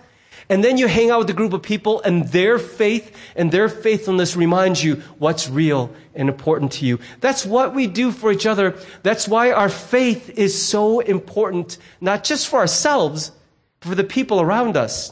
And 0.50 0.62
then 0.62 0.76
you 0.76 0.86
hang 0.86 1.10
out 1.10 1.20
with 1.20 1.30
a 1.30 1.32
group 1.32 1.54
of 1.54 1.62
people 1.62 2.02
and 2.02 2.28
their 2.28 2.58
faith 2.58 3.16
and 3.36 3.50
their 3.50 3.70
faithfulness 3.70 4.36
reminds 4.36 4.84
you 4.84 4.96
what's 5.16 5.48
real 5.48 5.90
and 6.14 6.28
important 6.28 6.72
to 6.72 6.84
you. 6.84 6.98
That's 7.20 7.46
what 7.46 7.74
we 7.74 7.86
do 7.86 8.12
for 8.12 8.30
each 8.30 8.44
other. 8.44 8.76
That's 9.02 9.26
why 9.26 9.52
our 9.52 9.70
faith 9.70 10.28
is 10.28 10.52
so 10.62 11.00
important, 11.00 11.78
not 12.02 12.22
just 12.22 12.48
for 12.48 12.58
ourselves, 12.58 13.32
but 13.80 13.88
for 13.88 13.94
the 13.94 14.04
people 14.04 14.42
around 14.42 14.76
us. 14.76 15.10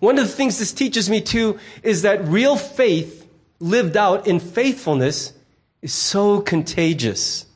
One 0.00 0.18
of 0.18 0.26
the 0.26 0.32
things 0.32 0.58
this 0.58 0.72
teaches 0.72 1.10
me 1.10 1.20
too 1.20 1.58
is 1.82 2.02
that 2.02 2.26
real 2.26 2.56
faith 2.56 3.26
lived 3.60 3.96
out 3.96 4.26
in 4.26 4.38
faithfulness 4.38 5.32
is 5.82 5.92
so 5.92 6.40
contagious. 6.40 7.46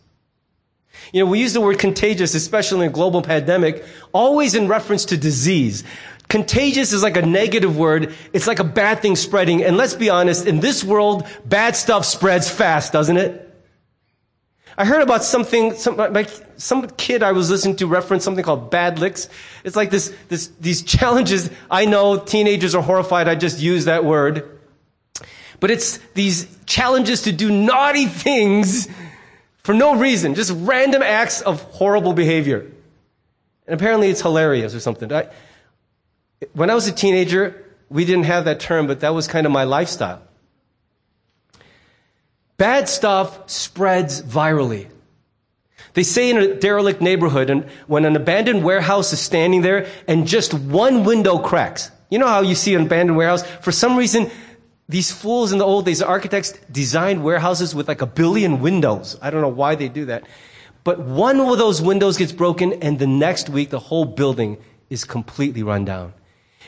You 1.12 1.24
know, 1.24 1.30
we 1.30 1.40
use 1.40 1.52
the 1.52 1.60
word 1.60 1.78
contagious, 1.78 2.34
especially 2.34 2.86
in 2.86 2.90
a 2.90 2.92
global 2.92 3.22
pandemic, 3.22 3.84
always 4.12 4.54
in 4.54 4.68
reference 4.68 5.04
to 5.06 5.16
disease. 5.16 5.84
Contagious 6.28 6.92
is 6.92 7.02
like 7.02 7.16
a 7.16 7.26
negative 7.26 7.76
word. 7.76 8.14
It's 8.32 8.46
like 8.46 8.58
a 8.58 8.64
bad 8.64 9.00
thing 9.00 9.16
spreading. 9.16 9.62
And 9.62 9.76
let's 9.76 9.94
be 9.94 10.08
honest, 10.08 10.46
in 10.46 10.60
this 10.60 10.82
world, 10.82 11.26
bad 11.44 11.76
stuff 11.76 12.06
spreads 12.06 12.48
fast, 12.48 12.92
doesn't 12.92 13.18
it? 13.18 13.41
I 14.76 14.84
heard 14.84 15.02
about 15.02 15.22
something, 15.22 15.74
some, 15.74 16.00
some 16.56 16.88
kid 16.90 17.22
I 17.22 17.32
was 17.32 17.50
listening 17.50 17.76
to 17.76 17.86
reference 17.86 18.24
something 18.24 18.44
called 18.44 18.70
bad 18.70 18.98
licks. 18.98 19.28
It's 19.64 19.76
like 19.76 19.90
this, 19.90 20.14
this, 20.28 20.48
these 20.60 20.82
challenges. 20.82 21.50
I 21.70 21.84
know 21.84 22.18
teenagers 22.18 22.74
are 22.74 22.82
horrified. 22.82 23.28
I 23.28 23.34
just 23.34 23.60
use 23.60 23.84
that 23.84 24.04
word. 24.04 24.58
But 25.60 25.70
it's 25.70 25.98
these 26.14 26.48
challenges 26.66 27.22
to 27.22 27.32
do 27.32 27.50
naughty 27.50 28.06
things 28.06 28.88
for 29.62 29.74
no 29.74 29.94
reason, 29.96 30.34
just 30.34 30.52
random 30.56 31.02
acts 31.02 31.40
of 31.40 31.62
horrible 31.62 32.14
behavior. 32.14 32.66
And 33.66 33.74
apparently 33.74 34.08
it's 34.08 34.20
hilarious 34.20 34.74
or 34.74 34.80
something. 34.80 35.12
I, 35.12 35.28
when 36.52 36.68
I 36.68 36.74
was 36.74 36.88
a 36.88 36.92
teenager, 36.92 37.64
we 37.88 38.04
didn't 38.04 38.24
have 38.24 38.46
that 38.46 38.58
term, 38.58 38.86
but 38.88 39.00
that 39.00 39.10
was 39.10 39.28
kind 39.28 39.46
of 39.46 39.52
my 39.52 39.64
lifestyle. 39.64 40.22
Bad 42.62 42.88
stuff 42.88 43.50
spreads 43.50 44.22
virally. 44.22 44.86
They 45.94 46.04
say 46.04 46.30
in 46.30 46.36
a 46.36 46.54
derelict 46.54 47.00
neighborhood, 47.00 47.50
and 47.50 47.64
when 47.88 48.04
an 48.04 48.14
abandoned 48.14 48.62
warehouse 48.62 49.12
is 49.12 49.18
standing 49.18 49.62
there 49.62 49.88
and 50.06 50.28
just 50.28 50.54
one 50.54 51.02
window 51.02 51.38
cracks, 51.38 51.90
you 52.08 52.20
know 52.20 52.28
how 52.28 52.42
you 52.42 52.54
see 52.54 52.76
an 52.76 52.82
abandoned 52.82 53.18
warehouse? 53.18 53.42
For 53.62 53.72
some 53.72 53.96
reason, 53.96 54.30
these 54.88 55.10
fools 55.10 55.50
in 55.50 55.58
the 55.58 55.64
old 55.64 55.86
days, 55.86 55.98
the 55.98 56.06
architects 56.06 56.52
designed 56.70 57.24
warehouses 57.24 57.74
with 57.74 57.88
like 57.88 58.00
a 58.00 58.06
billion 58.06 58.60
windows. 58.60 59.18
I 59.20 59.30
don't 59.30 59.40
know 59.40 59.48
why 59.48 59.74
they 59.74 59.88
do 59.88 60.04
that. 60.04 60.22
But 60.84 61.00
one 61.00 61.40
of 61.40 61.58
those 61.58 61.82
windows 61.82 62.16
gets 62.16 62.30
broken, 62.30 62.74
and 62.74 62.96
the 62.96 63.08
next 63.08 63.48
week, 63.48 63.70
the 63.70 63.80
whole 63.80 64.04
building 64.04 64.56
is 64.88 65.04
completely 65.04 65.64
run 65.64 65.84
down. 65.84 66.14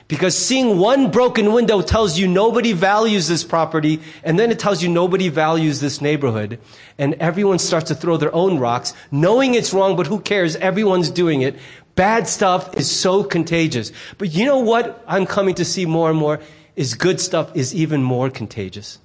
Because 0.07 0.37
seeing 0.37 0.79
one 0.79 1.11
broken 1.11 1.53
window 1.53 1.81
tells 1.81 2.19
you 2.19 2.29
nobody 2.29 2.73
values 2.73 3.27
this 3.27 3.43
property, 3.43 4.01
and 4.23 4.39
then 4.39 4.51
it 4.51 4.59
tells 4.59 4.83
you 4.83 4.89
nobody 4.89 5.29
values 5.29 5.81
this 5.81 6.01
neighborhood. 6.01 6.59
And 6.99 7.15
everyone 7.15 7.59
starts 7.59 7.89
to 7.89 7.95
throw 7.95 8.17
their 8.19 8.35
own 8.35 8.59
rocks, 8.59 8.93
knowing 9.11 9.55
it's 9.55 9.73
wrong, 9.73 9.97
but 9.97 10.07
who 10.07 10.21
cares? 10.21 10.57
Everyone's 10.57 11.09
doing 11.09 11.41
it. 11.41 11.57
Bad 11.95 12.29
stuff 12.29 12.77
is 12.77 12.91
so 12.91 13.25
contagious. 13.25 13.93
But 14.19 14.35
you 14.35 14.45
know 14.45 14.59
what 14.59 15.03
I'm 15.07 15.27
coming 15.27 15.55
to 15.57 15.65
see 15.65 15.87
more 15.87 16.11
and 16.11 16.19
more? 16.19 16.41
Is 16.77 16.95
good 16.95 17.21
stuff 17.21 17.55
is 17.55 17.75
even 17.75 18.03
more 18.03 18.31
contagious. 18.31 18.99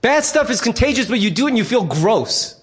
Bad 0.00 0.24
stuff 0.24 0.50
is 0.50 0.60
contagious, 0.60 1.08
but 1.08 1.18
you 1.18 1.30
do 1.30 1.46
it 1.46 1.50
and 1.50 1.58
you 1.58 1.64
feel 1.64 1.84
gross. 1.84 2.60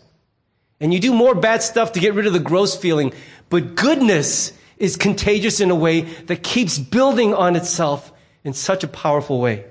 And 0.79 0.93
you 0.93 0.99
do 0.99 1.13
more 1.13 1.35
bad 1.35 1.61
stuff 1.61 1.91
to 1.93 1.99
get 1.99 2.13
rid 2.13 2.25
of 2.25 2.33
the 2.33 2.39
gross 2.39 2.75
feeling. 2.75 3.13
But 3.49 3.75
goodness 3.75 4.53
is 4.81 4.97
contagious 4.97 5.59
in 5.59 5.69
a 5.69 5.75
way 5.75 6.01
that 6.01 6.43
keeps 6.43 6.79
building 6.79 7.33
on 7.33 7.55
itself 7.55 8.11
in 8.43 8.53
such 8.53 8.83
a 8.83 8.87
powerful 8.87 9.39
way. 9.39 9.65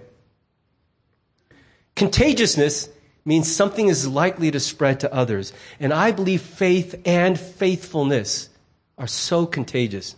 Contagiousness 1.96 2.88
means 3.24 3.54
something 3.54 3.88
is 3.88 4.06
likely 4.06 4.50
to 4.50 4.60
spread 4.60 5.00
to 5.00 5.12
others. 5.12 5.52
And 5.78 5.92
I 5.92 6.12
believe 6.12 6.40
faith 6.40 7.00
and 7.04 7.38
faithfulness 7.38 8.48
are 8.96 9.06
so 9.06 9.46
contagious. 9.46 10.14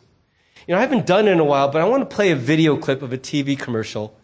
You 0.66 0.74
know, 0.74 0.78
I 0.78 0.82
haven't 0.82 1.06
done 1.06 1.26
it 1.26 1.32
in 1.32 1.40
a 1.40 1.44
while, 1.44 1.68
but 1.68 1.80
I 1.80 1.84
want 1.86 2.08
to 2.08 2.14
play 2.14 2.30
a 2.30 2.36
video 2.36 2.76
clip 2.76 3.02
of 3.02 3.12
a 3.12 3.18
TV 3.18 3.58
commercial 3.58 4.14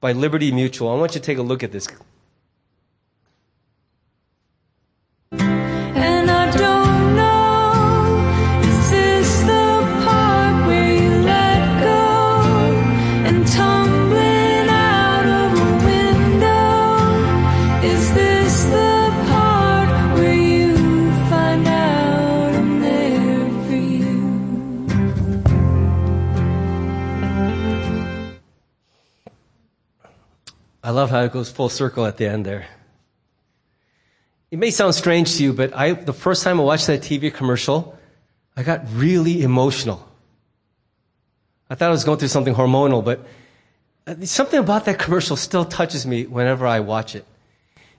by 0.00 0.12
Liberty 0.12 0.52
Mutual. 0.52 0.90
I 0.90 0.96
want 0.96 1.14
you 1.14 1.20
to 1.20 1.26
take 1.26 1.38
a 1.38 1.42
look 1.42 1.62
at 1.62 1.72
this. 1.72 1.88
Love 31.06 31.12
how 31.12 31.24
it 31.24 31.32
goes 31.32 31.50
full 31.50 31.68
circle 31.68 32.04
at 32.04 32.16
the 32.16 32.26
end 32.26 32.44
there. 32.44 32.66
It 34.50 34.58
may 34.58 34.70
sound 34.70 34.94
strange 34.94 35.36
to 35.36 35.44
you, 35.44 35.52
but 35.52 35.72
I, 35.74 35.92
the 35.92 36.12
first 36.12 36.42
time 36.42 36.58
I 36.58 36.64
watched 36.64 36.88
that 36.88 37.00
TV 37.00 37.32
commercial, 37.32 37.96
I 38.56 38.64
got 38.64 38.82
really 38.92 39.42
emotional. 39.42 40.04
I 41.70 41.76
thought 41.76 41.88
I 41.88 41.90
was 41.90 42.02
going 42.02 42.18
through 42.18 42.28
something 42.28 42.54
hormonal, 42.54 43.04
but 43.04 43.24
uh, 44.06 44.24
something 44.24 44.58
about 44.58 44.84
that 44.86 44.98
commercial 44.98 45.36
still 45.36 45.64
touches 45.64 46.06
me 46.06 46.26
whenever 46.26 46.66
I 46.66 46.80
watch 46.80 47.14
it. 47.14 47.24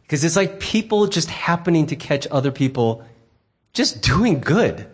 Because 0.01 0.25
it's 0.25 0.35
like 0.35 0.59
people 0.59 1.07
just 1.07 1.29
happening 1.29 1.87
to 1.87 1.95
catch 1.95 2.27
other 2.29 2.51
people 2.51 3.05
just 3.71 4.01
doing 4.01 4.39
good. 4.39 4.85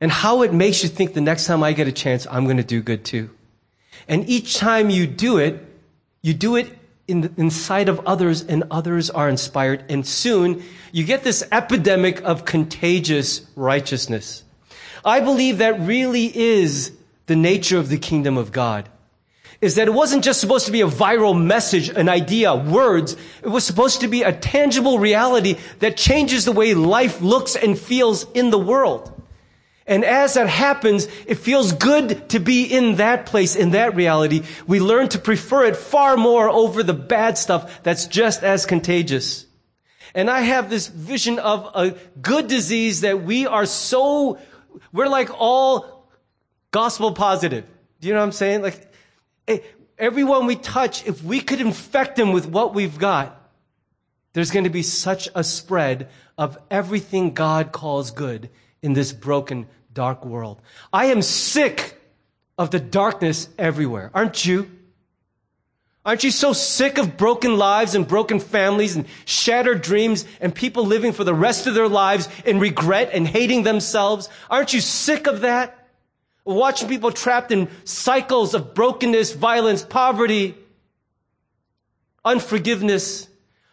And 0.00 0.10
how 0.10 0.42
it 0.42 0.52
makes 0.52 0.82
you 0.82 0.90
think 0.90 1.14
the 1.14 1.22
next 1.22 1.46
time 1.46 1.62
I 1.62 1.72
get 1.72 1.88
a 1.88 1.92
chance, 1.92 2.26
I'm 2.30 2.44
going 2.44 2.58
to 2.58 2.62
do 2.62 2.82
good 2.82 3.04
too. 3.04 3.30
And 4.06 4.28
each 4.28 4.56
time 4.56 4.90
you 4.90 5.06
do 5.06 5.38
it, 5.38 5.64
you 6.22 6.34
do 6.34 6.56
it 6.56 6.77
in 7.08 7.22
the, 7.22 7.32
inside 7.38 7.88
of 7.88 8.06
others 8.06 8.42
and 8.42 8.64
others 8.70 9.10
are 9.10 9.28
inspired. 9.28 9.82
And 9.88 10.06
soon 10.06 10.62
you 10.92 11.04
get 11.04 11.24
this 11.24 11.42
epidemic 11.50 12.20
of 12.22 12.44
contagious 12.44 13.44
righteousness. 13.56 14.44
I 15.04 15.20
believe 15.20 15.58
that 15.58 15.80
really 15.80 16.36
is 16.36 16.92
the 17.26 17.36
nature 17.36 17.78
of 17.78 17.88
the 17.88 17.98
kingdom 17.98 18.36
of 18.36 18.52
God. 18.52 18.88
Is 19.60 19.74
that 19.74 19.88
it 19.88 19.94
wasn't 19.94 20.22
just 20.22 20.40
supposed 20.40 20.66
to 20.66 20.72
be 20.72 20.82
a 20.82 20.86
viral 20.86 21.40
message, 21.40 21.88
an 21.88 22.08
idea, 22.08 22.54
words. 22.54 23.16
It 23.42 23.48
was 23.48 23.64
supposed 23.64 24.02
to 24.02 24.08
be 24.08 24.22
a 24.22 24.32
tangible 24.32 25.00
reality 25.00 25.56
that 25.80 25.96
changes 25.96 26.44
the 26.44 26.52
way 26.52 26.74
life 26.74 27.20
looks 27.20 27.56
and 27.56 27.76
feels 27.76 28.30
in 28.32 28.50
the 28.50 28.58
world. 28.58 29.17
And 29.88 30.04
as 30.04 30.34
that 30.34 30.50
happens, 30.50 31.08
it 31.26 31.36
feels 31.36 31.72
good 31.72 32.28
to 32.28 32.38
be 32.38 32.64
in 32.64 32.96
that 32.96 33.24
place, 33.24 33.56
in 33.56 33.70
that 33.70 33.96
reality. 33.96 34.42
We 34.66 34.80
learn 34.80 35.08
to 35.08 35.18
prefer 35.18 35.64
it 35.64 35.76
far 35.76 36.18
more 36.18 36.50
over 36.50 36.82
the 36.82 36.92
bad 36.92 37.38
stuff 37.38 37.82
that's 37.82 38.06
just 38.06 38.44
as 38.44 38.66
contagious. 38.66 39.46
And 40.14 40.28
I 40.28 40.42
have 40.42 40.68
this 40.68 40.88
vision 40.88 41.38
of 41.38 41.70
a 41.74 41.96
good 42.20 42.48
disease 42.48 43.00
that 43.00 43.22
we 43.22 43.46
are 43.46 43.64
so, 43.64 44.38
we're 44.92 45.08
like 45.08 45.30
all 45.32 46.06
gospel 46.70 47.12
positive. 47.12 47.64
Do 48.00 48.08
you 48.08 48.14
know 48.14 48.20
what 48.20 48.26
I'm 48.26 48.32
saying? 48.32 48.60
Like, 48.60 48.92
eh, 49.48 49.60
everyone 49.98 50.44
we 50.44 50.56
touch, 50.56 51.06
if 51.06 51.24
we 51.24 51.40
could 51.40 51.62
infect 51.62 52.16
them 52.16 52.32
with 52.32 52.46
what 52.46 52.74
we've 52.74 52.98
got, 52.98 53.34
there's 54.34 54.50
going 54.50 54.64
to 54.64 54.70
be 54.70 54.82
such 54.82 55.30
a 55.34 55.42
spread 55.42 56.10
of 56.36 56.58
everything 56.70 57.32
God 57.32 57.72
calls 57.72 58.10
good 58.10 58.50
in 58.82 58.92
this 58.92 59.12
broken 59.12 59.66
dark 59.98 60.24
world. 60.24 60.62
I 60.92 61.06
am 61.06 61.22
sick 61.22 62.00
of 62.56 62.70
the 62.70 62.78
darkness 62.78 63.48
everywhere. 63.58 64.12
Aren't 64.14 64.46
you? 64.46 64.70
Aren't 66.06 66.22
you 66.22 66.30
so 66.30 66.52
sick 66.52 66.98
of 66.98 67.16
broken 67.16 67.56
lives 67.58 67.96
and 67.96 68.06
broken 68.06 68.38
families 68.38 68.94
and 68.94 69.06
shattered 69.24 69.82
dreams 69.82 70.24
and 70.40 70.54
people 70.54 70.86
living 70.86 71.12
for 71.12 71.24
the 71.24 71.34
rest 71.34 71.66
of 71.66 71.74
their 71.74 71.88
lives 71.88 72.28
in 72.46 72.60
regret 72.60 73.10
and 73.12 73.26
hating 73.26 73.64
themselves? 73.64 74.28
Aren't 74.48 74.72
you 74.72 74.80
sick 74.80 75.26
of 75.26 75.40
that? 75.40 75.88
Watching 76.44 76.88
people 76.88 77.10
trapped 77.10 77.50
in 77.50 77.68
cycles 77.82 78.54
of 78.54 78.74
brokenness, 78.74 79.32
violence, 79.32 79.82
poverty, 79.82 80.54
unforgiveness. 82.24 83.28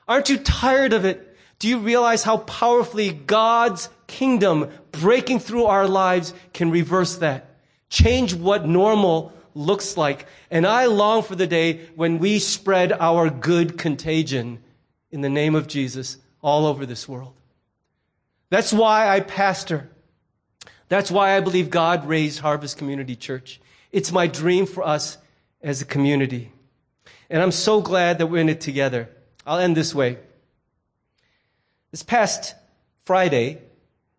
Aren't 0.08 0.30
you 0.30 0.40
tired 0.40 0.94
of 0.94 1.06
it? 1.06 1.35
Do 1.60 1.68
you 1.68 1.80
realize 1.80 2.24
how 2.24 2.38
powerfully 2.38 3.12
God's 3.12 3.90
kingdom 4.08 4.70
breaking 4.92 5.40
through 5.40 5.66
our 5.66 5.88
lives 5.88 6.34
can 6.54 6.72
reverse 6.72 7.18
that? 7.18 7.56
Change 7.90 8.34
what 8.34 8.68
normal 8.68 9.34
looks 9.54 9.96
like. 9.98 10.28
And 10.52 10.68
I 10.68 10.86
long 10.86 11.24
for 11.24 11.36
the 11.36 11.48
day 11.48 11.86
when 11.96 12.20
we 12.20 12.40
spread 12.40 12.92
our 12.92 13.30
good 13.30 13.78
contagion 13.78 14.60
in 15.12 15.22
the 15.22 15.30
name 15.30 15.56
of 15.56 15.68
Jesus 15.68 16.18
all 16.42 16.66
over 16.66 16.86
this 16.86 17.08
world. 17.08 17.34
That's 18.50 18.74
why 18.74 19.08
I 19.08 19.22
pastor. 19.22 19.90
That's 20.90 21.10
why 21.10 21.36
I 21.36 21.40
believe 21.40 21.70
God 21.70 22.08
raised 22.08 22.40
Harvest 22.40 22.78
Community 22.78 23.16
Church. 23.16 23.60
It's 23.92 24.12
my 24.12 24.28
dream 24.28 24.66
for 24.66 24.86
us 24.86 25.18
as 25.62 25.82
a 25.82 25.86
community. 25.86 26.52
And 27.30 27.42
I'm 27.42 27.52
so 27.52 27.82
glad 27.82 28.20
that 28.20 28.28
we're 28.28 28.42
in 28.42 28.50
it 28.50 28.62
together. 28.62 29.10
I'll 29.48 29.58
end 29.58 29.76
this 29.76 29.96
way. 29.96 30.18
This 31.96 32.04
past 32.04 32.56
Friday, 33.06 33.62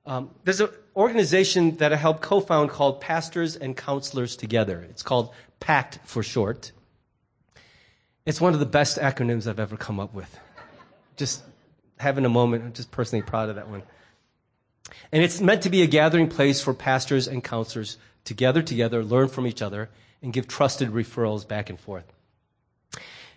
um, 0.06 0.30
there's 0.44 0.62
an 0.62 0.70
organization 0.96 1.76
that 1.76 1.92
I 1.92 1.96
helped 1.96 2.22
co-found 2.22 2.70
called 2.70 3.02
Pastors 3.02 3.54
and 3.54 3.76
Counselors 3.76 4.34
Together. 4.34 4.86
It's 4.88 5.02
called 5.02 5.34
PACT 5.60 5.98
for 6.04 6.22
short. 6.22 6.72
It's 8.24 8.40
one 8.40 8.54
of 8.54 8.60
the 8.60 8.64
best 8.64 8.96
acronyms 8.96 9.46
I've 9.46 9.60
ever 9.60 9.76
come 9.76 10.00
up 10.00 10.14
with. 10.14 10.40
Just 11.18 11.42
having 11.98 12.24
a 12.24 12.30
moment, 12.30 12.64
I'm 12.64 12.72
just 12.72 12.90
personally 12.92 13.22
proud 13.22 13.50
of 13.50 13.56
that 13.56 13.68
one. 13.68 13.82
And 15.12 15.22
it's 15.22 15.42
meant 15.42 15.60
to 15.64 15.68
be 15.68 15.82
a 15.82 15.86
gathering 15.86 16.30
place 16.30 16.62
for 16.62 16.72
pastors 16.72 17.28
and 17.28 17.44
counselors 17.44 17.98
to 18.24 18.32
gather 18.32 18.62
together, 18.62 19.04
learn 19.04 19.28
from 19.28 19.46
each 19.46 19.60
other, 19.60 19.90
and 20.22 20.32
give 20.32 20.48
trusted 20.48 20.92
referrals 20.92 21.46
back 21.46 21.68
and 21.68 21.78
forth. 21.78 22.10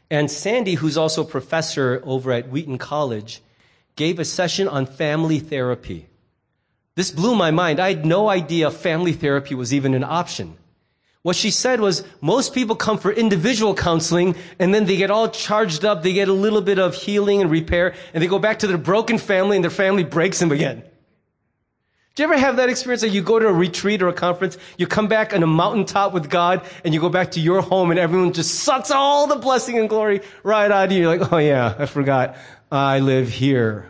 And 0.09 0.31
Sandy, 0.31 0.75
who's 0.75 0.95
also 0.95 1.23
a 1.23 1.27
professor 1.27 2.01
over 2.05 2.31
at 2.31 2.47
Wheaton 2.47 2.77
College, 2.77 3.41
gave 3.99 4.17
a 4.17 4.23
session 4.23 4.65
on 4.69 4.85
family 4.85 5.39
therapy. 5.39 6.07
This 6.95 7.11
blew 7.11 7.35
my 7.35 7.51
mind. 7.51 7.81
I 7.81 7.89
had 7.89 8.05
no 8.05 8.29
idea 8.29 8.71
family 8.71 9.11
therapy 9.11 9.55
was 9.55 9.73
even 9.73 9.93
an 9.93 10.05
option. 10.05 10.55
What 11.21 11.35
she 11.35 11.51
said 11.51 11.81
was 11.81 12.05
most 12.21 12.53
people 12.53 12.77
come 12.77 12.97
for 12.97 13.11
individual 13.11 13.75
counseling 13.75 14.37
and 14.57 14.73
then 14.73 14.85
they 14.85 14.95
get 14.95 15.11
all 15.11 15.27
charged 15.27 15.83
up. 15.83 16.01
They 16.01 16.13
get 16.13 16.29
a 16.29 16.33
little 16.33 16.61
bit 16.61 16.79
of 16.79 16.95
healing 16.95 17.41
and 17.41 17.51
repair 17.51 17.93
and 18.13 18.23
they 18.23 18.27
go 18.27 18.39
back 18.39 18.59
to 18.59 18.67
their 18.67 18.77
broken 18.77 19.17
family 19.17 19.57
and 19.57 19.65
their 19.65 19.69
family 19.69 20.05
breaks 20.05 20.39
them 20.39 20.53
again. 20.53 20.81
Do 22.15 22.23
you 22.23 22.29
ever 22.29 22.39
have 22.39 22.55
that 22.55 22.69
experience 22.69 23.01
that 23.01 23.09
you 23.09 23.21
go 23.21 23.37
to 23.37 23.47
a 23.47 23.53
retreat 23.53 24.01
or 24.01 24.07
a 24.07 24.13
conference, 24.13 24.57
you 24.77 24.87
come 24.87 25.09
back 25.09 25.33
on 25.33 25.43
a 25.43 25.47
mountaintop 25.47 26.13
with 26.13 26.29
God 26.29 26.65
and 26.85 26.93
you 26.93 27.01
go 27.01 27.09
back 27.09 27.31
to 27.31 27.41
your 27.41 27.61
home 27.61 27.91
and 27.91 27.99
everyone 27.99 28.31
just 28.31 28.55
sucks 28.55 28.91
all 28.91 29.27
the 29.27 29.35
blessing 29.35 29.77
and 29.77 29.89
glory 29.89 30.21
right 30.43 30.71
out 30.71 30.85
of 30.85 30.91
you. 30.93 31.01
You're 31.01 31.17
like, 31.17 31.33
oh 31.33 31.37
yeah, 31.37 31.75
I 31.77 31.85
forgot. 31.85 32.37
I 32.71 32.99
live 32.99 33.29
here. 33.29 33.89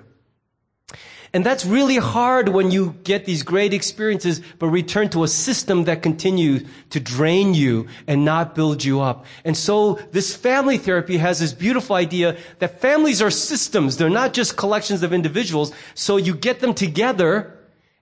And 1.32 1.46
that's 1.46 1.64
really 1.64 1.98
hard 1.98 2.50
when 2.50 2.72
you 2.72 2.96
get 3.04 3.26
these 3.26 3.44
great 3.44 3.72
experiences, 3.72 4.42
but 4.58 4.68
return 4.68 5.10
to 5.10 5.24
a 5.24 5.28
system 5.28 5.84
that 5.84 6.02
continues 6.02 6.68
to 6.90 7.00
drain 7.00 7.54
you 7.54 7.88
and 8.08 8.26
not 8.26 8.56
build 8.56 8.84
you 8.84 9.02
up. 9.02 9.26
And 9.46 9.56
so 9.56 10.00
this 10.12 10.36
family 10.36 10.80
therapy 10.80 11.18
has 11.18 11.40
this 11.40 11.54
beautiful 11.54 11.96
idea 11.96 12.36
that 12.58 12.82
families 12.82 13.22
are 13.22 13.30
systems. 13.30 13.98
They're 13.98 14.10
not 14.10 14.34
just 14.34 14.58
collections 14.58 15.04
of 15.04 15.14
individuals. 15.14 15.72
So 15.94 16.18
you 16.18 16.34
get 16.34 16.62
them 16.62 16.74
together 16.74 17.56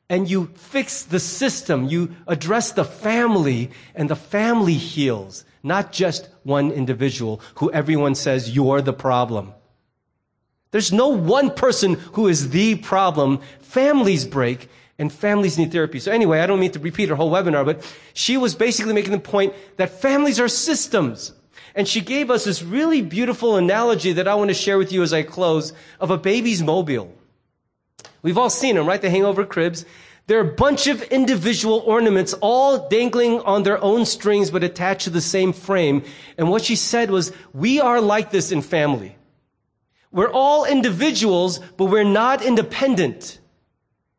and 0.09 0.29
you 0.29 0.45
fix 0.55 1.03
the 1.03 1.19
system. 1.19 1.89
You 1.89 2.15
address 2.27 2.71
the 2.71 2.85
family 2.85 3.71
and 3.93 4.09
the 4.09 4.15
family 4.15 4.75
heals, 4.75 5.43
not 5.63 5.91
just 5.91 6.29
one 6.43 6.71
individual 6.71 7.41
who 7.55 7.69
everyone 7.73 8.15
says 8.15 8.55
you're 8.55 8.81
the 8.81 8.93
problem. 8.93 9.53
There's 10.71 10.91
no 10.91 11.08
one 11.08 11.51
person 11.51 11.93
who 12.13 12.27
is 12.27 12.49
the 12.49 12.75
problem. 12.75 13.39
Families 13.62 14.25
break 14.25 14.69
and 14.99 15.12
families 15.12 15.58
need 15.58 15.71
therapy. 15.71 15.99
So 15.99 16.12
anyway, 16.12 16.39
I 16.39 16.47
don't 16.47 16.60
mean 16.60 16.71
to 16.71 16.80
repeat 16.80 17.10
her 17.10 17.15
whole 17.15 17.32
webinar, 17.32 17.65
but 17.65 17.84
she 18.13 18.38
was 18.38 18.56
basically 18.56 18.93
making 18.93 19.12
the 19.12 19.19
point 19.19 19.53
that 19.77 20.01
families 20.01 20.39
are 20.39 20.47
systems. 20.47 21.34
And 21.75 21.88
she 21.88 22.01
gave 22.01 22.32
us 22.32 22.43
this 22.43 22.63
really 22.63 23.01
beautiful 23.01 23.56
analogy 23.56 24.13
that 24.13 24.27
I 24.27 24.36
want 24.36 24.49
to 24.49 24.56
share 24.56 24.77
with 24.77 24.91
you 24.91 25.03
as 25.03 25.13
I 25.13 25.21
close 25.21 25.73
of 25.99 26.10
a 26.10 26.17
baby's 26.17 26.63
mobile. 26.63 27.13
We've 28.23 28.38
all 28.38 28.49
seen 28.49 28.75
them, 28.75 28.88
right? 28.88 29.01
They 29.01 29.12
hang 29.12 29.25
over 29.25 29.45
cribs. 29.45 29.86
They're 30.25 30.41
a 30.41 30.56
bunch 30.56 30.88
of 30.88 31.03
individual 31.03 31.84
ornaments, 31.86 32.34
all 32.41 32.89
dangling 32.89 33.39
on 33.41 33.63
their 33.63 33.82
own 33.82 34.06
strings, 34.06 34.51
but 34.51 34.63
attached 34.63 35.03
to 35.03 35.10
the 35.10 35.21
same 35.21 35.53
frame. 35.53 36.03
And 36.38 36.49
what 36.49 36.65
she 36.65 36.75
said 36.75 37.12
was, 37.12 37.32
we 37.53 37.80
are 37.80 38.01
like 38.01 38.32
this 38.32 38.51
in 38.51 38.62
family. 38.62 39.15
We're 40.17 40.32
all 40.32 40.65
individuals, 40.65 41.60
but 41.77 41.86
we're 41.86 42.03
not 42.03 42.41
independent. 42.41 43.38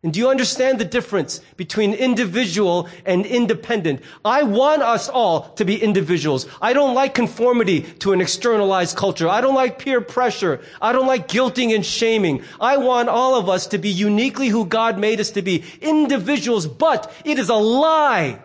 And 0.05 0.15
do 0.15 0.21
you 0.21 0.29
understand 0.29 0.79
the 0.79 0.85
difference 0.85 1.41
between 1.57 1.93
individual 1.93 2.89
and 3.05 3.27
independent? 3.27 4.03
I 4.25 4.45
want 4.45 4.83
us 4.83 5.09
all 5.09 5.49
to 5.55 5.65
be 5.65 5.83
individuals. 5.83 6.47
I 6.63 6.73
don't 6.73 6.95
like 6.95 7.15
conformity 7.15 7.81
to 7.99 8.13
an 8.13 8.21
externalized 8.21 8.97
culture. 8.97 9.29
I 9.29 9.41
don't 9.41 9.57
like 9.57 9.81
peer 9.81 10.01
pressure. 10.01 10.61
I 10.81 10.93
don't 10.93 11.09
like 11.09 11.27
guilting 11.27 11.75
and 11.75 11.85
shaming. 11.85 12.45
I 12.61 12.77
want 12.77 13.09
all 13.09 13.35
of 13.35 13.49
us 13.49 13.67
to 13.67 13.79
be 13.79 13.89
uniquely 13.89 14.47
who 14.47 14.67
God 14.67 15.01
made 15.01 15.19
us 15.19 15.33
to 15.33 15.43
be. 15.43 15.65
Individuals, 15.81 16.69
but 16.69 17.13
it 17.25 17.41
is 17.41 17.49
a 17.49 17.57
lie 17.57 18.41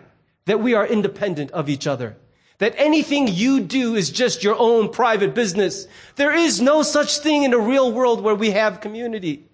that 0.46 0.58
we 0.58 0.74
are 0.74 0.84
independent 0.84 1.52
of 1.52 1.68
each 1.68 1.86
other. 1.86 2.16
That 2.58 2.74
anything 2.76 3.28
you 3.28 3.60
do 3.60 3.96
is 3.96 4.10
just 4.10 4.44
your 4.44 4.56
own 4.56 4.90
private 4.90 5.34
business. 5.34 5.86
There 6.16 6.32
is 6.32 6.60
no 6.60 6.82
such 6.82 7.18
thing 7.18 7.42
in 7.42 7.50
the 7.50 7.58
real 7.58 7.90
world 7.90 8.22
where 8.22 8.34
we 8.34 8.52
have 8.52 8.80
community. 8.80 9.48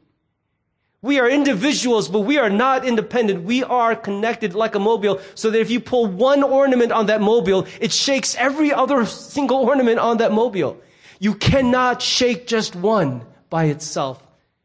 We 1.03 1.19
are 1.19 1.29
individuals, 1.29 2.09
but 2.09 2.21
we 2.21 2.37
are 2.37 2.51
not 2.51 2.85
independent. 2.85 3.45
We 3.45 3.65
are 3.65 3.97
connected 3.97 4.55
like 4.55 4.75
a 4.75 4.79
mobile 4.79 5.21
so 5.35 5.51
that 5.51 5.61
if 5.61 5.71
you 5.71 5.81
pull 5.81 6.07
one 6.07 6.43
ornament 6.43 6.93
on 6.93 7.07
that 7.07 7.23
mobile, 7.23 7.67
it 7.81 7.91
shakes 7.91 8.35
every 8.35 8.71
other 8.71 9.07
single 9.07 9.61
ornament 9.61 9.99
on 9.99 10.19
that 10.19 10.33
mobile. 10.33 10.79
You 11.19 11.35
cannot 11.35 12.03
shake 12.03 12.47
just 12.47 12.77
one 12.77 13.25
by 13.49 13.65
itself 13.65 14.23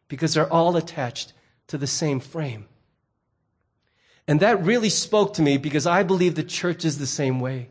because 0.10 0.34
they're 0.34 0.52
all 0.52 0.76
attached 0.76 1.32
to 1.68 1.78
the 1.78 1.88
same 1.88 2.20
frame. 2.20 2.66
And 4.28 4.42
that 4.42 4.64
really 4.64 4.90
spoke 4.90 5.36
to 5.36 5.42
me 5.42 5.58
because 5.58 5.88
I 5.88 6.04
believe 6.04 6.36
the 6.36 6.44
church 6.44 6.84
is 6.84 6.98
the 6.98 7.08
same 7.08 7.40
way. 7.40 7.70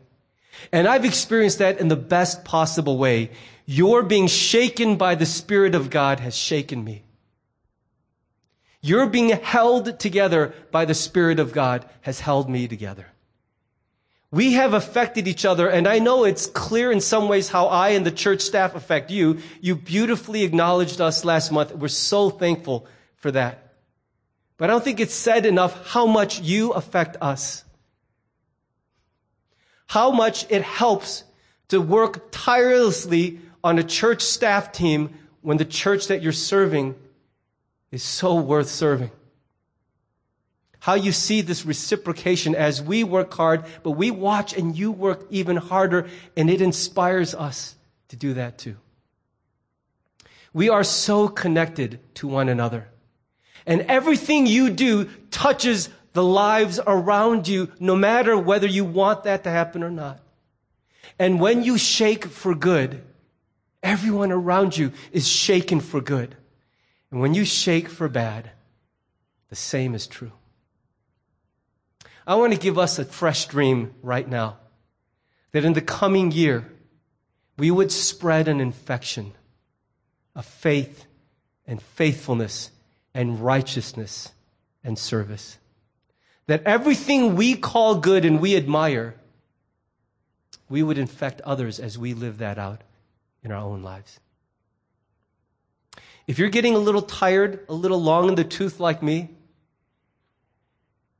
And 0.71 0.87
I've 0.87 1.05
experienced 1.05 1.59
that 1.59 1.79
in 1.79 1.87
the 1.87 1.95
best 1.95 2.45
possible 2.45 2.97
way. 2.97 3.31
Your 3.65 4.03
being 4.03 4.27
shaken 4.27 4.97
by 4.97 5.15
the 5.15 5.25
Spirit 5.25 5.75
of 5.75 5.89
God 5.89 6.19
has 6.19 6.35
shaken 6.35 6.83
me. 6.83 7.03
Your 8.81 9.07
being 9.07 9.29
held 9.29 9.99
together 9.99 10.53
by 10.71 10.85
the 10.85 10.93
Spirit 10.93 11.39
of 11.39 11.53
God 11.53 11.85
has 12.01 12.19
held 12.19 12.49
me 12.49 12.67
together. 12.67 13.07
We 14.29 14.53
have 14.53 14.73
affected 14.73 15.27
each 15.27 15.45
other, 15.45 15.67
and 15.67 15.87
I 15.87 15.99
know 15.99 16.25
it's 16.25 16.45
clear 16.45 16.91
in 16.91 16.99
some 16.99 17.27
ways 17.27 17.49
how 17.49 17.67
I 17.67 17.89
and 17.89 18.05
the 18.05 18.11
church 18.11 18.41
staff 18.41 18.75
affect 18.75 19.09
you. 19.09 19.39
You 19.61 19.75
beautifully 19.75 20.43
acknowledged 20.43 20.99
us 20.99 21.23
last 21.23 21.51
month. 21.51 21.73
We're 21.73 21.87
so 21.87 22.29
thankful 22.29 22.85
for 23.15 23.31
that. 23.31 23.73
But 24.57 24.69
I 24.69 24.73
don't 24.73 24.83
think 24.83 24.99
it's 24.99 25.13
said 25.13 25.45
enough 25.45 25.87
how 25.87 26.05
much 26.05 26.41
you 26.41 26.71
affect 26.71 27.17
us. 27.21 27.63
How 29.87 30.11
much 30.11 30.45
it 30.49 30.63
helps 30.63 31.23
to 31.69 31.81
work 31.81 32.31
tirelessly 32.31 33.39
on 33.63 33.79
a 33.79 33.83
church 33.83 34.21
staff 34.21 34.71
team 34.71 35.17
when 35.41 35.57
the 35.57 35.65
church 35.65 36.07
that 36.07 36.21
you're 36.21 36.31
serving 36.31 36.95
is 37.91 38.03
so 38.03 38.35
worth 38.35 38.69
serving. 38.69 39.11
How 40.79 40.93
you 40.93 41.11
see 41.11 41.41
this 41.41 41.65
reciprocation 41.65 42.53
as 42.53 42.81
we 42.81 43.03
work 43.03 43.33
hard, 43.33 43.65
but 43.81 43.91
we 43.91 44.11
watch 44.11 44.55
and 44.55 44.77
you 44.77 44.91
work 44.91 45.25
even 45.31 45.57
harder, 45.57 46.07
and 46.37 46.49
it 46.49 46.61
inspires 46.61 47.33
us 47.33 47.75
to 48.09 48.15
do 48.15 48.33
that 48.35 48.57
too. 48.57 48.75
We 50.53 50.69
are 50.69 50.83
so 50.83 51.27
connected 51.27 51.99
to 52.15 52.27
one 52.27 52.49
another. 52.49 52.87
And 53.65 53.81
everything 53.81 54.45
you 54.45 54.69
do 54.69 55.05
touches 55.31 55.89
the 56.15 56.23
lives 56.23 56.79
around 56.87 57.45
you, 57.45 57.69
no 57.77 57.93
matter 57.93 58.37
whether 58.37 58.65
you 58.65 58.85
want 58.85 59.25
that 59.25 59.43
to 59.43 59.49
happen 59.49 59.83
or 59.83 59.91
not. 59.91 60.21
And 61.19 61.41
when 61.41 61.61
you 61.61 61.77
shake 61.77 62.25
for 62.25 62.55
good, 62.55 63.03
everyone 63.83 64.31
around 64.31 64.77
you 64.77 64.93
is 65.11 65.27
shaken 65.27 65.81
for 65.81 65.99
good. 65.99 66.37
And 67.11 67.19
when 67.19 67.33
you 67.33 67.43
shake 67.43 67.89
for 67.89 68.07
bad, 68.07 68.51
the 69.49 69.57
same 69.57 69.93
is 69.93 70.07
true. 70.07 70.31
I 72.25 72.35
want 72.35 72.53
to 72.53 72.59
give 72.59 72.79
us 72.79 72.97
a 72.97 73.03
fresh 73.03 73.47
dream 73.47 73.93
right 74.01 74.27
now 74.27 74.55
that 75.51 75.65
in 75.65 75.73
the 75.73 75.81
coming 75.81 76.31
year, 76.31 76.65
we 77.57 77.69
would 77.69 77.91
spread 77.91 78.47
an 78.47 78.61
infection 78.61 79.33
of 80.33 80.45
faith 80.45 81.07
and 81.67 81.81
faithfulness 81.81 82.71
and 83.13 83.41
righteousness 83.41 84.31
and 84.81 84.97
service. 84.97 85.57
That 86.47 86.63
everything 86.63 87.35
we 87.35 87.55
call 87.55 87.95
good 87.95 88.25
and 88.25 88.39
we 88.39 88.55
admire, 88.55 89.15
we 90.69 90.83
would 90.83 90.97
infect 90.97 91.41
others 91.41 91.79
as 91.79 91.97
we 91.97 92.13
live 92.13 92.37
that 92.39 92.57
out 92.57 92.81
in 93.43 93.51
our 93.51 93.61
own 93.61 93.81
lives. 93.81 94.19
If 96.27 96.39
you're 96.39 96.49
getting 96.49 96.73
a 96.73 96.79
little 96.79 97.01
tired, 97.01 97.65
a 97.69 97.73
little 97.73 98.01
long 98.01 98.29
in 98.29 98.35
the 98.35 98.43
tooth 98.43 98.79
like 98.79 99.03
me, 99.03 99.29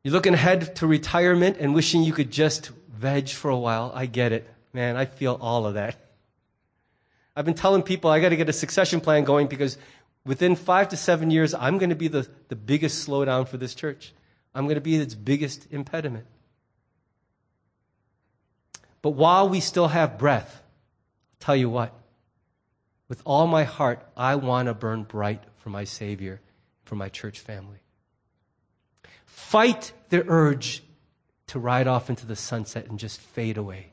you're 0.04 0.14
looking 0.14 0.34
ahead 0.34 0.76
to 0.78 0.88
retirement 0.88 1.58
and 1.60 1.74
wishing 1.74 2.04
you 2.04 2.14
could 2.14 2.32
just 2.32 2.70
veg 2.94 3.30
for 3.30 3.50
a 3.50 3.58
while. 3.58 3.92
I 3.94 4.06
get 4.06 4.32
it. 4.32 4.48
Man, 4.74 4.96
I 4.96 5.06
feel 5.06 5.38
all 5.42 5.66
of 5.66 5.76
that. 5.76 5.96
I've 7.36 7.46
been 7.46 7.54
telling 7.54 7.82
people 7.82 8.10
I 8.10 8.20
got 8.20 8.30
to 8.30 8.36
get 8.36 8.50
a 8.50 8.54
succession 8.54 9.02
plan 9.02 9.24
going 9.24 9.48
because 9.48 9.78
within 10.26 10.56
five 10.56 10.90
to 10.90 10.98
seven 10.98 11.32
years, 11.32 11.54
I'm 11.54 11.78
going 11.78 11.90
to 11.90 11.96
be 11.96 12.08
the, 12.08 12.28
the 12.50 12.56
biggest 12.56 13.08
slowdown 13.08 13.48
for 13.48 13.58
this 13.58 13.76
church. 13.76 14.14
I'm 14.56 14.66
going 14.66 14.76
to 14.76 14.82
be 14.82 14.96
its 14.96 15.14
biggest 15.14 15.68
impediment. 15.70 16.26
But 19.02 19.12
while 19.12 19.50
we 19.50 19.60
still 19.60 19.90
have 19.90 20.18
breath, 20.18 20.64
I'll 20.64 21.46
tell 21.46 21.56
you 21.56 21.70
what, 21.70 21.94
with 23.08 23.22
all 23.26 23.46
my 23.46 23.66
heart, 23.66 24.04
I 24.18 24.36
want 24.36 24.68
to 24.68 24.74
burn 24.74 25.04
bright 25.04 25.44
for 25.58 25.70
my 25.70 25.84
Savior, 25.84 26.42
for 26.86 26.96
my 26.96 27.10
church 27.10 27.40
family. 27.40 27.80
Fight 29.26 29.92
the 30.10 30.24
urge 30.28 30.82
to 31.48 31.60
ride 31.60 31.86
off 31.86 32.10
into 32.10 32.26
the 32.26 32.36
sunset 32.36 32.88
and 32.88 32.98
just 32.98 33.20
fade 33.20 33.58
away. 33.58 33.92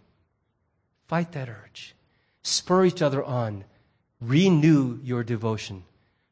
Fight 1.08 1.32
that 1.32 1.48
urge. 1.48 1.94
Spur 2.42 2.86
each 2.86 3.02
other 3.02 3.22
on. 3.22 3.64
Renew 4.20 4.98
your 5.02 5.24
devotion 5.24 5.82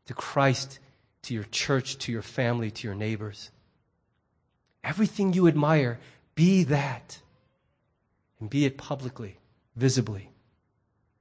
to 0.07 0.15
Christ, 0.15 0.79
to 1.23 1.35
your 1.35 1.45
church, 1.45 1.99
to 1.99 2.13
your 2.13 2.23
family, 2.23 2.71
to 2.71 2.87
your 2.87 2.95
neighbors. 2.95 3.51
Everything 4.83 5.33
you 5.33 5.47
admire, 5.47 6.01
be 6.35 6.65
that. 6.65 7.21
And 8.41 8.49
be 8.49 8.65
it 8.65 8.79
publicly, 8.79 9.39
visibly. 9.77 10.31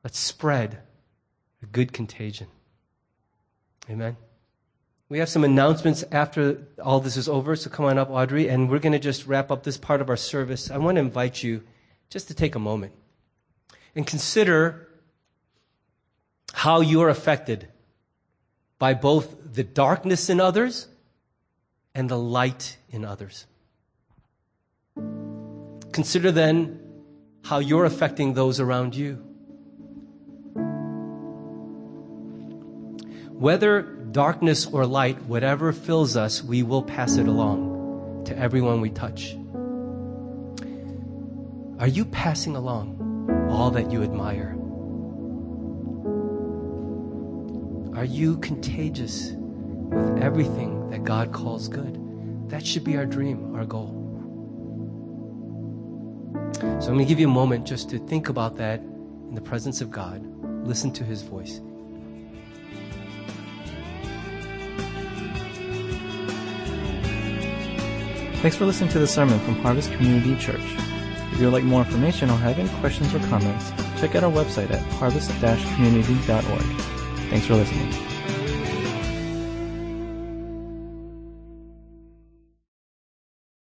Let's 0.04 0.20
spread 0.20 0.80
a 1.62 1.66
good 1.66 1.92
contagion. 1.92 2.48
Amen. 3.90 4.16
We 5.10 5.20
have 5.20 5.30
some 5.30 5.44
announcements 5.44 6.04
after 6.12 6.68
all 6.82 7.00
this 7.00 7.18
is 7.18 7.28
over, 7.28 7.56
so 7.56 7.70
come 7.70 7.86
on 7.86 7.98
up, 7.98 8.12
Audrey, 8.12 8.48
and 8.48 8.70
we're 8.70 8.80
going 8.80 8.94
to 8.94 9.00
just 9.00 9.26
wrap 9.26 9.50
up 9.50 9.64
this 9.64 9.78
part 9.78 10.02
of 10.02 10.10
our 10.10 10.18
service. 10.18 10.70
I 10.70 10.78
want 10.78 10.96
to 10.96 11.02
invite 11.02 11.42
you 11.42 11.64
just 12.10 12.28
to 12.28 12.36
take 12.36 12.56
a 12.56 12.60
moment 12.60 12.94
and 13.96 14.06
consider 14.06 14.88
how 16.54 16.82
you 16.82 17.02
are 17.02 17.10
affected 17.10 17.68
by 18.78 18.94
both 18.94 19.54
the 19.54 19.64
darkness 19.64 20.30
in 20.30 20.40
others 20.40 20.88
and 21.96 22.08
the 22.08 22.18
light 22.18 22.78
in 22.90 23.04
others. 23.04 23.46
Consider 25.92 26.32
then 26.32 26.80
how 27.44 27.60
you're 27.60 27.86
affecting 27.86 28.34
those 28.34 28.60
around 28.60 28.96
you. 28.96 29.16
Whether 33.32 33.82
darkness 33.82 34.66
or 34.66 34.86
light, 34.86 35.22
whatever 35.24 35.72
fills 35.72 36.16
us, 36.18 36.44
we 36.44 36.64
will 36.64 36.84
pass 36.84 37.16
it 37.16 37.28
along 37.28 38.24
to 38.26 38.38
everyone 38.38 38.82
we 38.82 38.90
touch. 38.90 39.36
Are 41.80 41.88
you 41.88 42.04
passing 42.06 42.56
along 42.56 43.48
all 43.50 43.72
that 43.72 43.92
you 43.92 44.04
admire? 44.04 44.56
Are 47.96 48.06
you 48.06 48.38
contagious 48.38 49.32
with 49.32 50.22
everything 50.22 50.90
that 50.90 51.04
God 51.04 51.32
calls 51.32 51.68
good? 51.68 52.50
That 52.50 52.66
should 52.66 52.84
be 52.84 52.98
our 52.98 53.06
dream, 53.06 53.56
our 53.56 53.66
goal. 53.66 53.99
So 56.60 56.66
I'm 56.66 56.80
going 56.80 57.00
to 57.00 57.06
give 57.06 57.20
you 57.20 57.28
a 57.28 57.32
moment 57.32 57.66
just 57.66 57.90
to 57.92 58.00
think 58.00 58.30
about 58.30 58.58
that 58.58 58.80
in 58.80 59.36
the 59.36 59.42
presence 59.42 59.82
of 59.82 59.90
God. 59.92 60.22
Listen 60.66 60.92
to 60.94 61.04
his 61.04 61.22
voice. 61.22 61.62
Thanks 68.42 68.56
for 68.56 68.66
listening 68.66 68.90
to 68.92 69.00
the 69.00 69.08
sermon 69.08 69.40
from 69.40 69.56
Harvest 69.56 69.92
Community 69.92 70.36
Church. 70.38 70.62
If 71.32 71.40
you 71.40 71.46
would 71.46 71.54
like 71.54 71.64
more 71.64 71.82
information 71.82 72.30
or 72.30 72.38
have 72.38 72.58
any 72.58 72.70
questions 72.80 73.14
or 73.14 73.20
comments, 73.28 73.72
check 74.00 74.16
out 74.16 74.24
our 74.24 74.32
website 74.32 74.72
at 74.72 74.82
harvest-community.org. 74.94 76.62
Thanks 77.30 77.46
for 77.46 77.56
listening. 77.56 78.09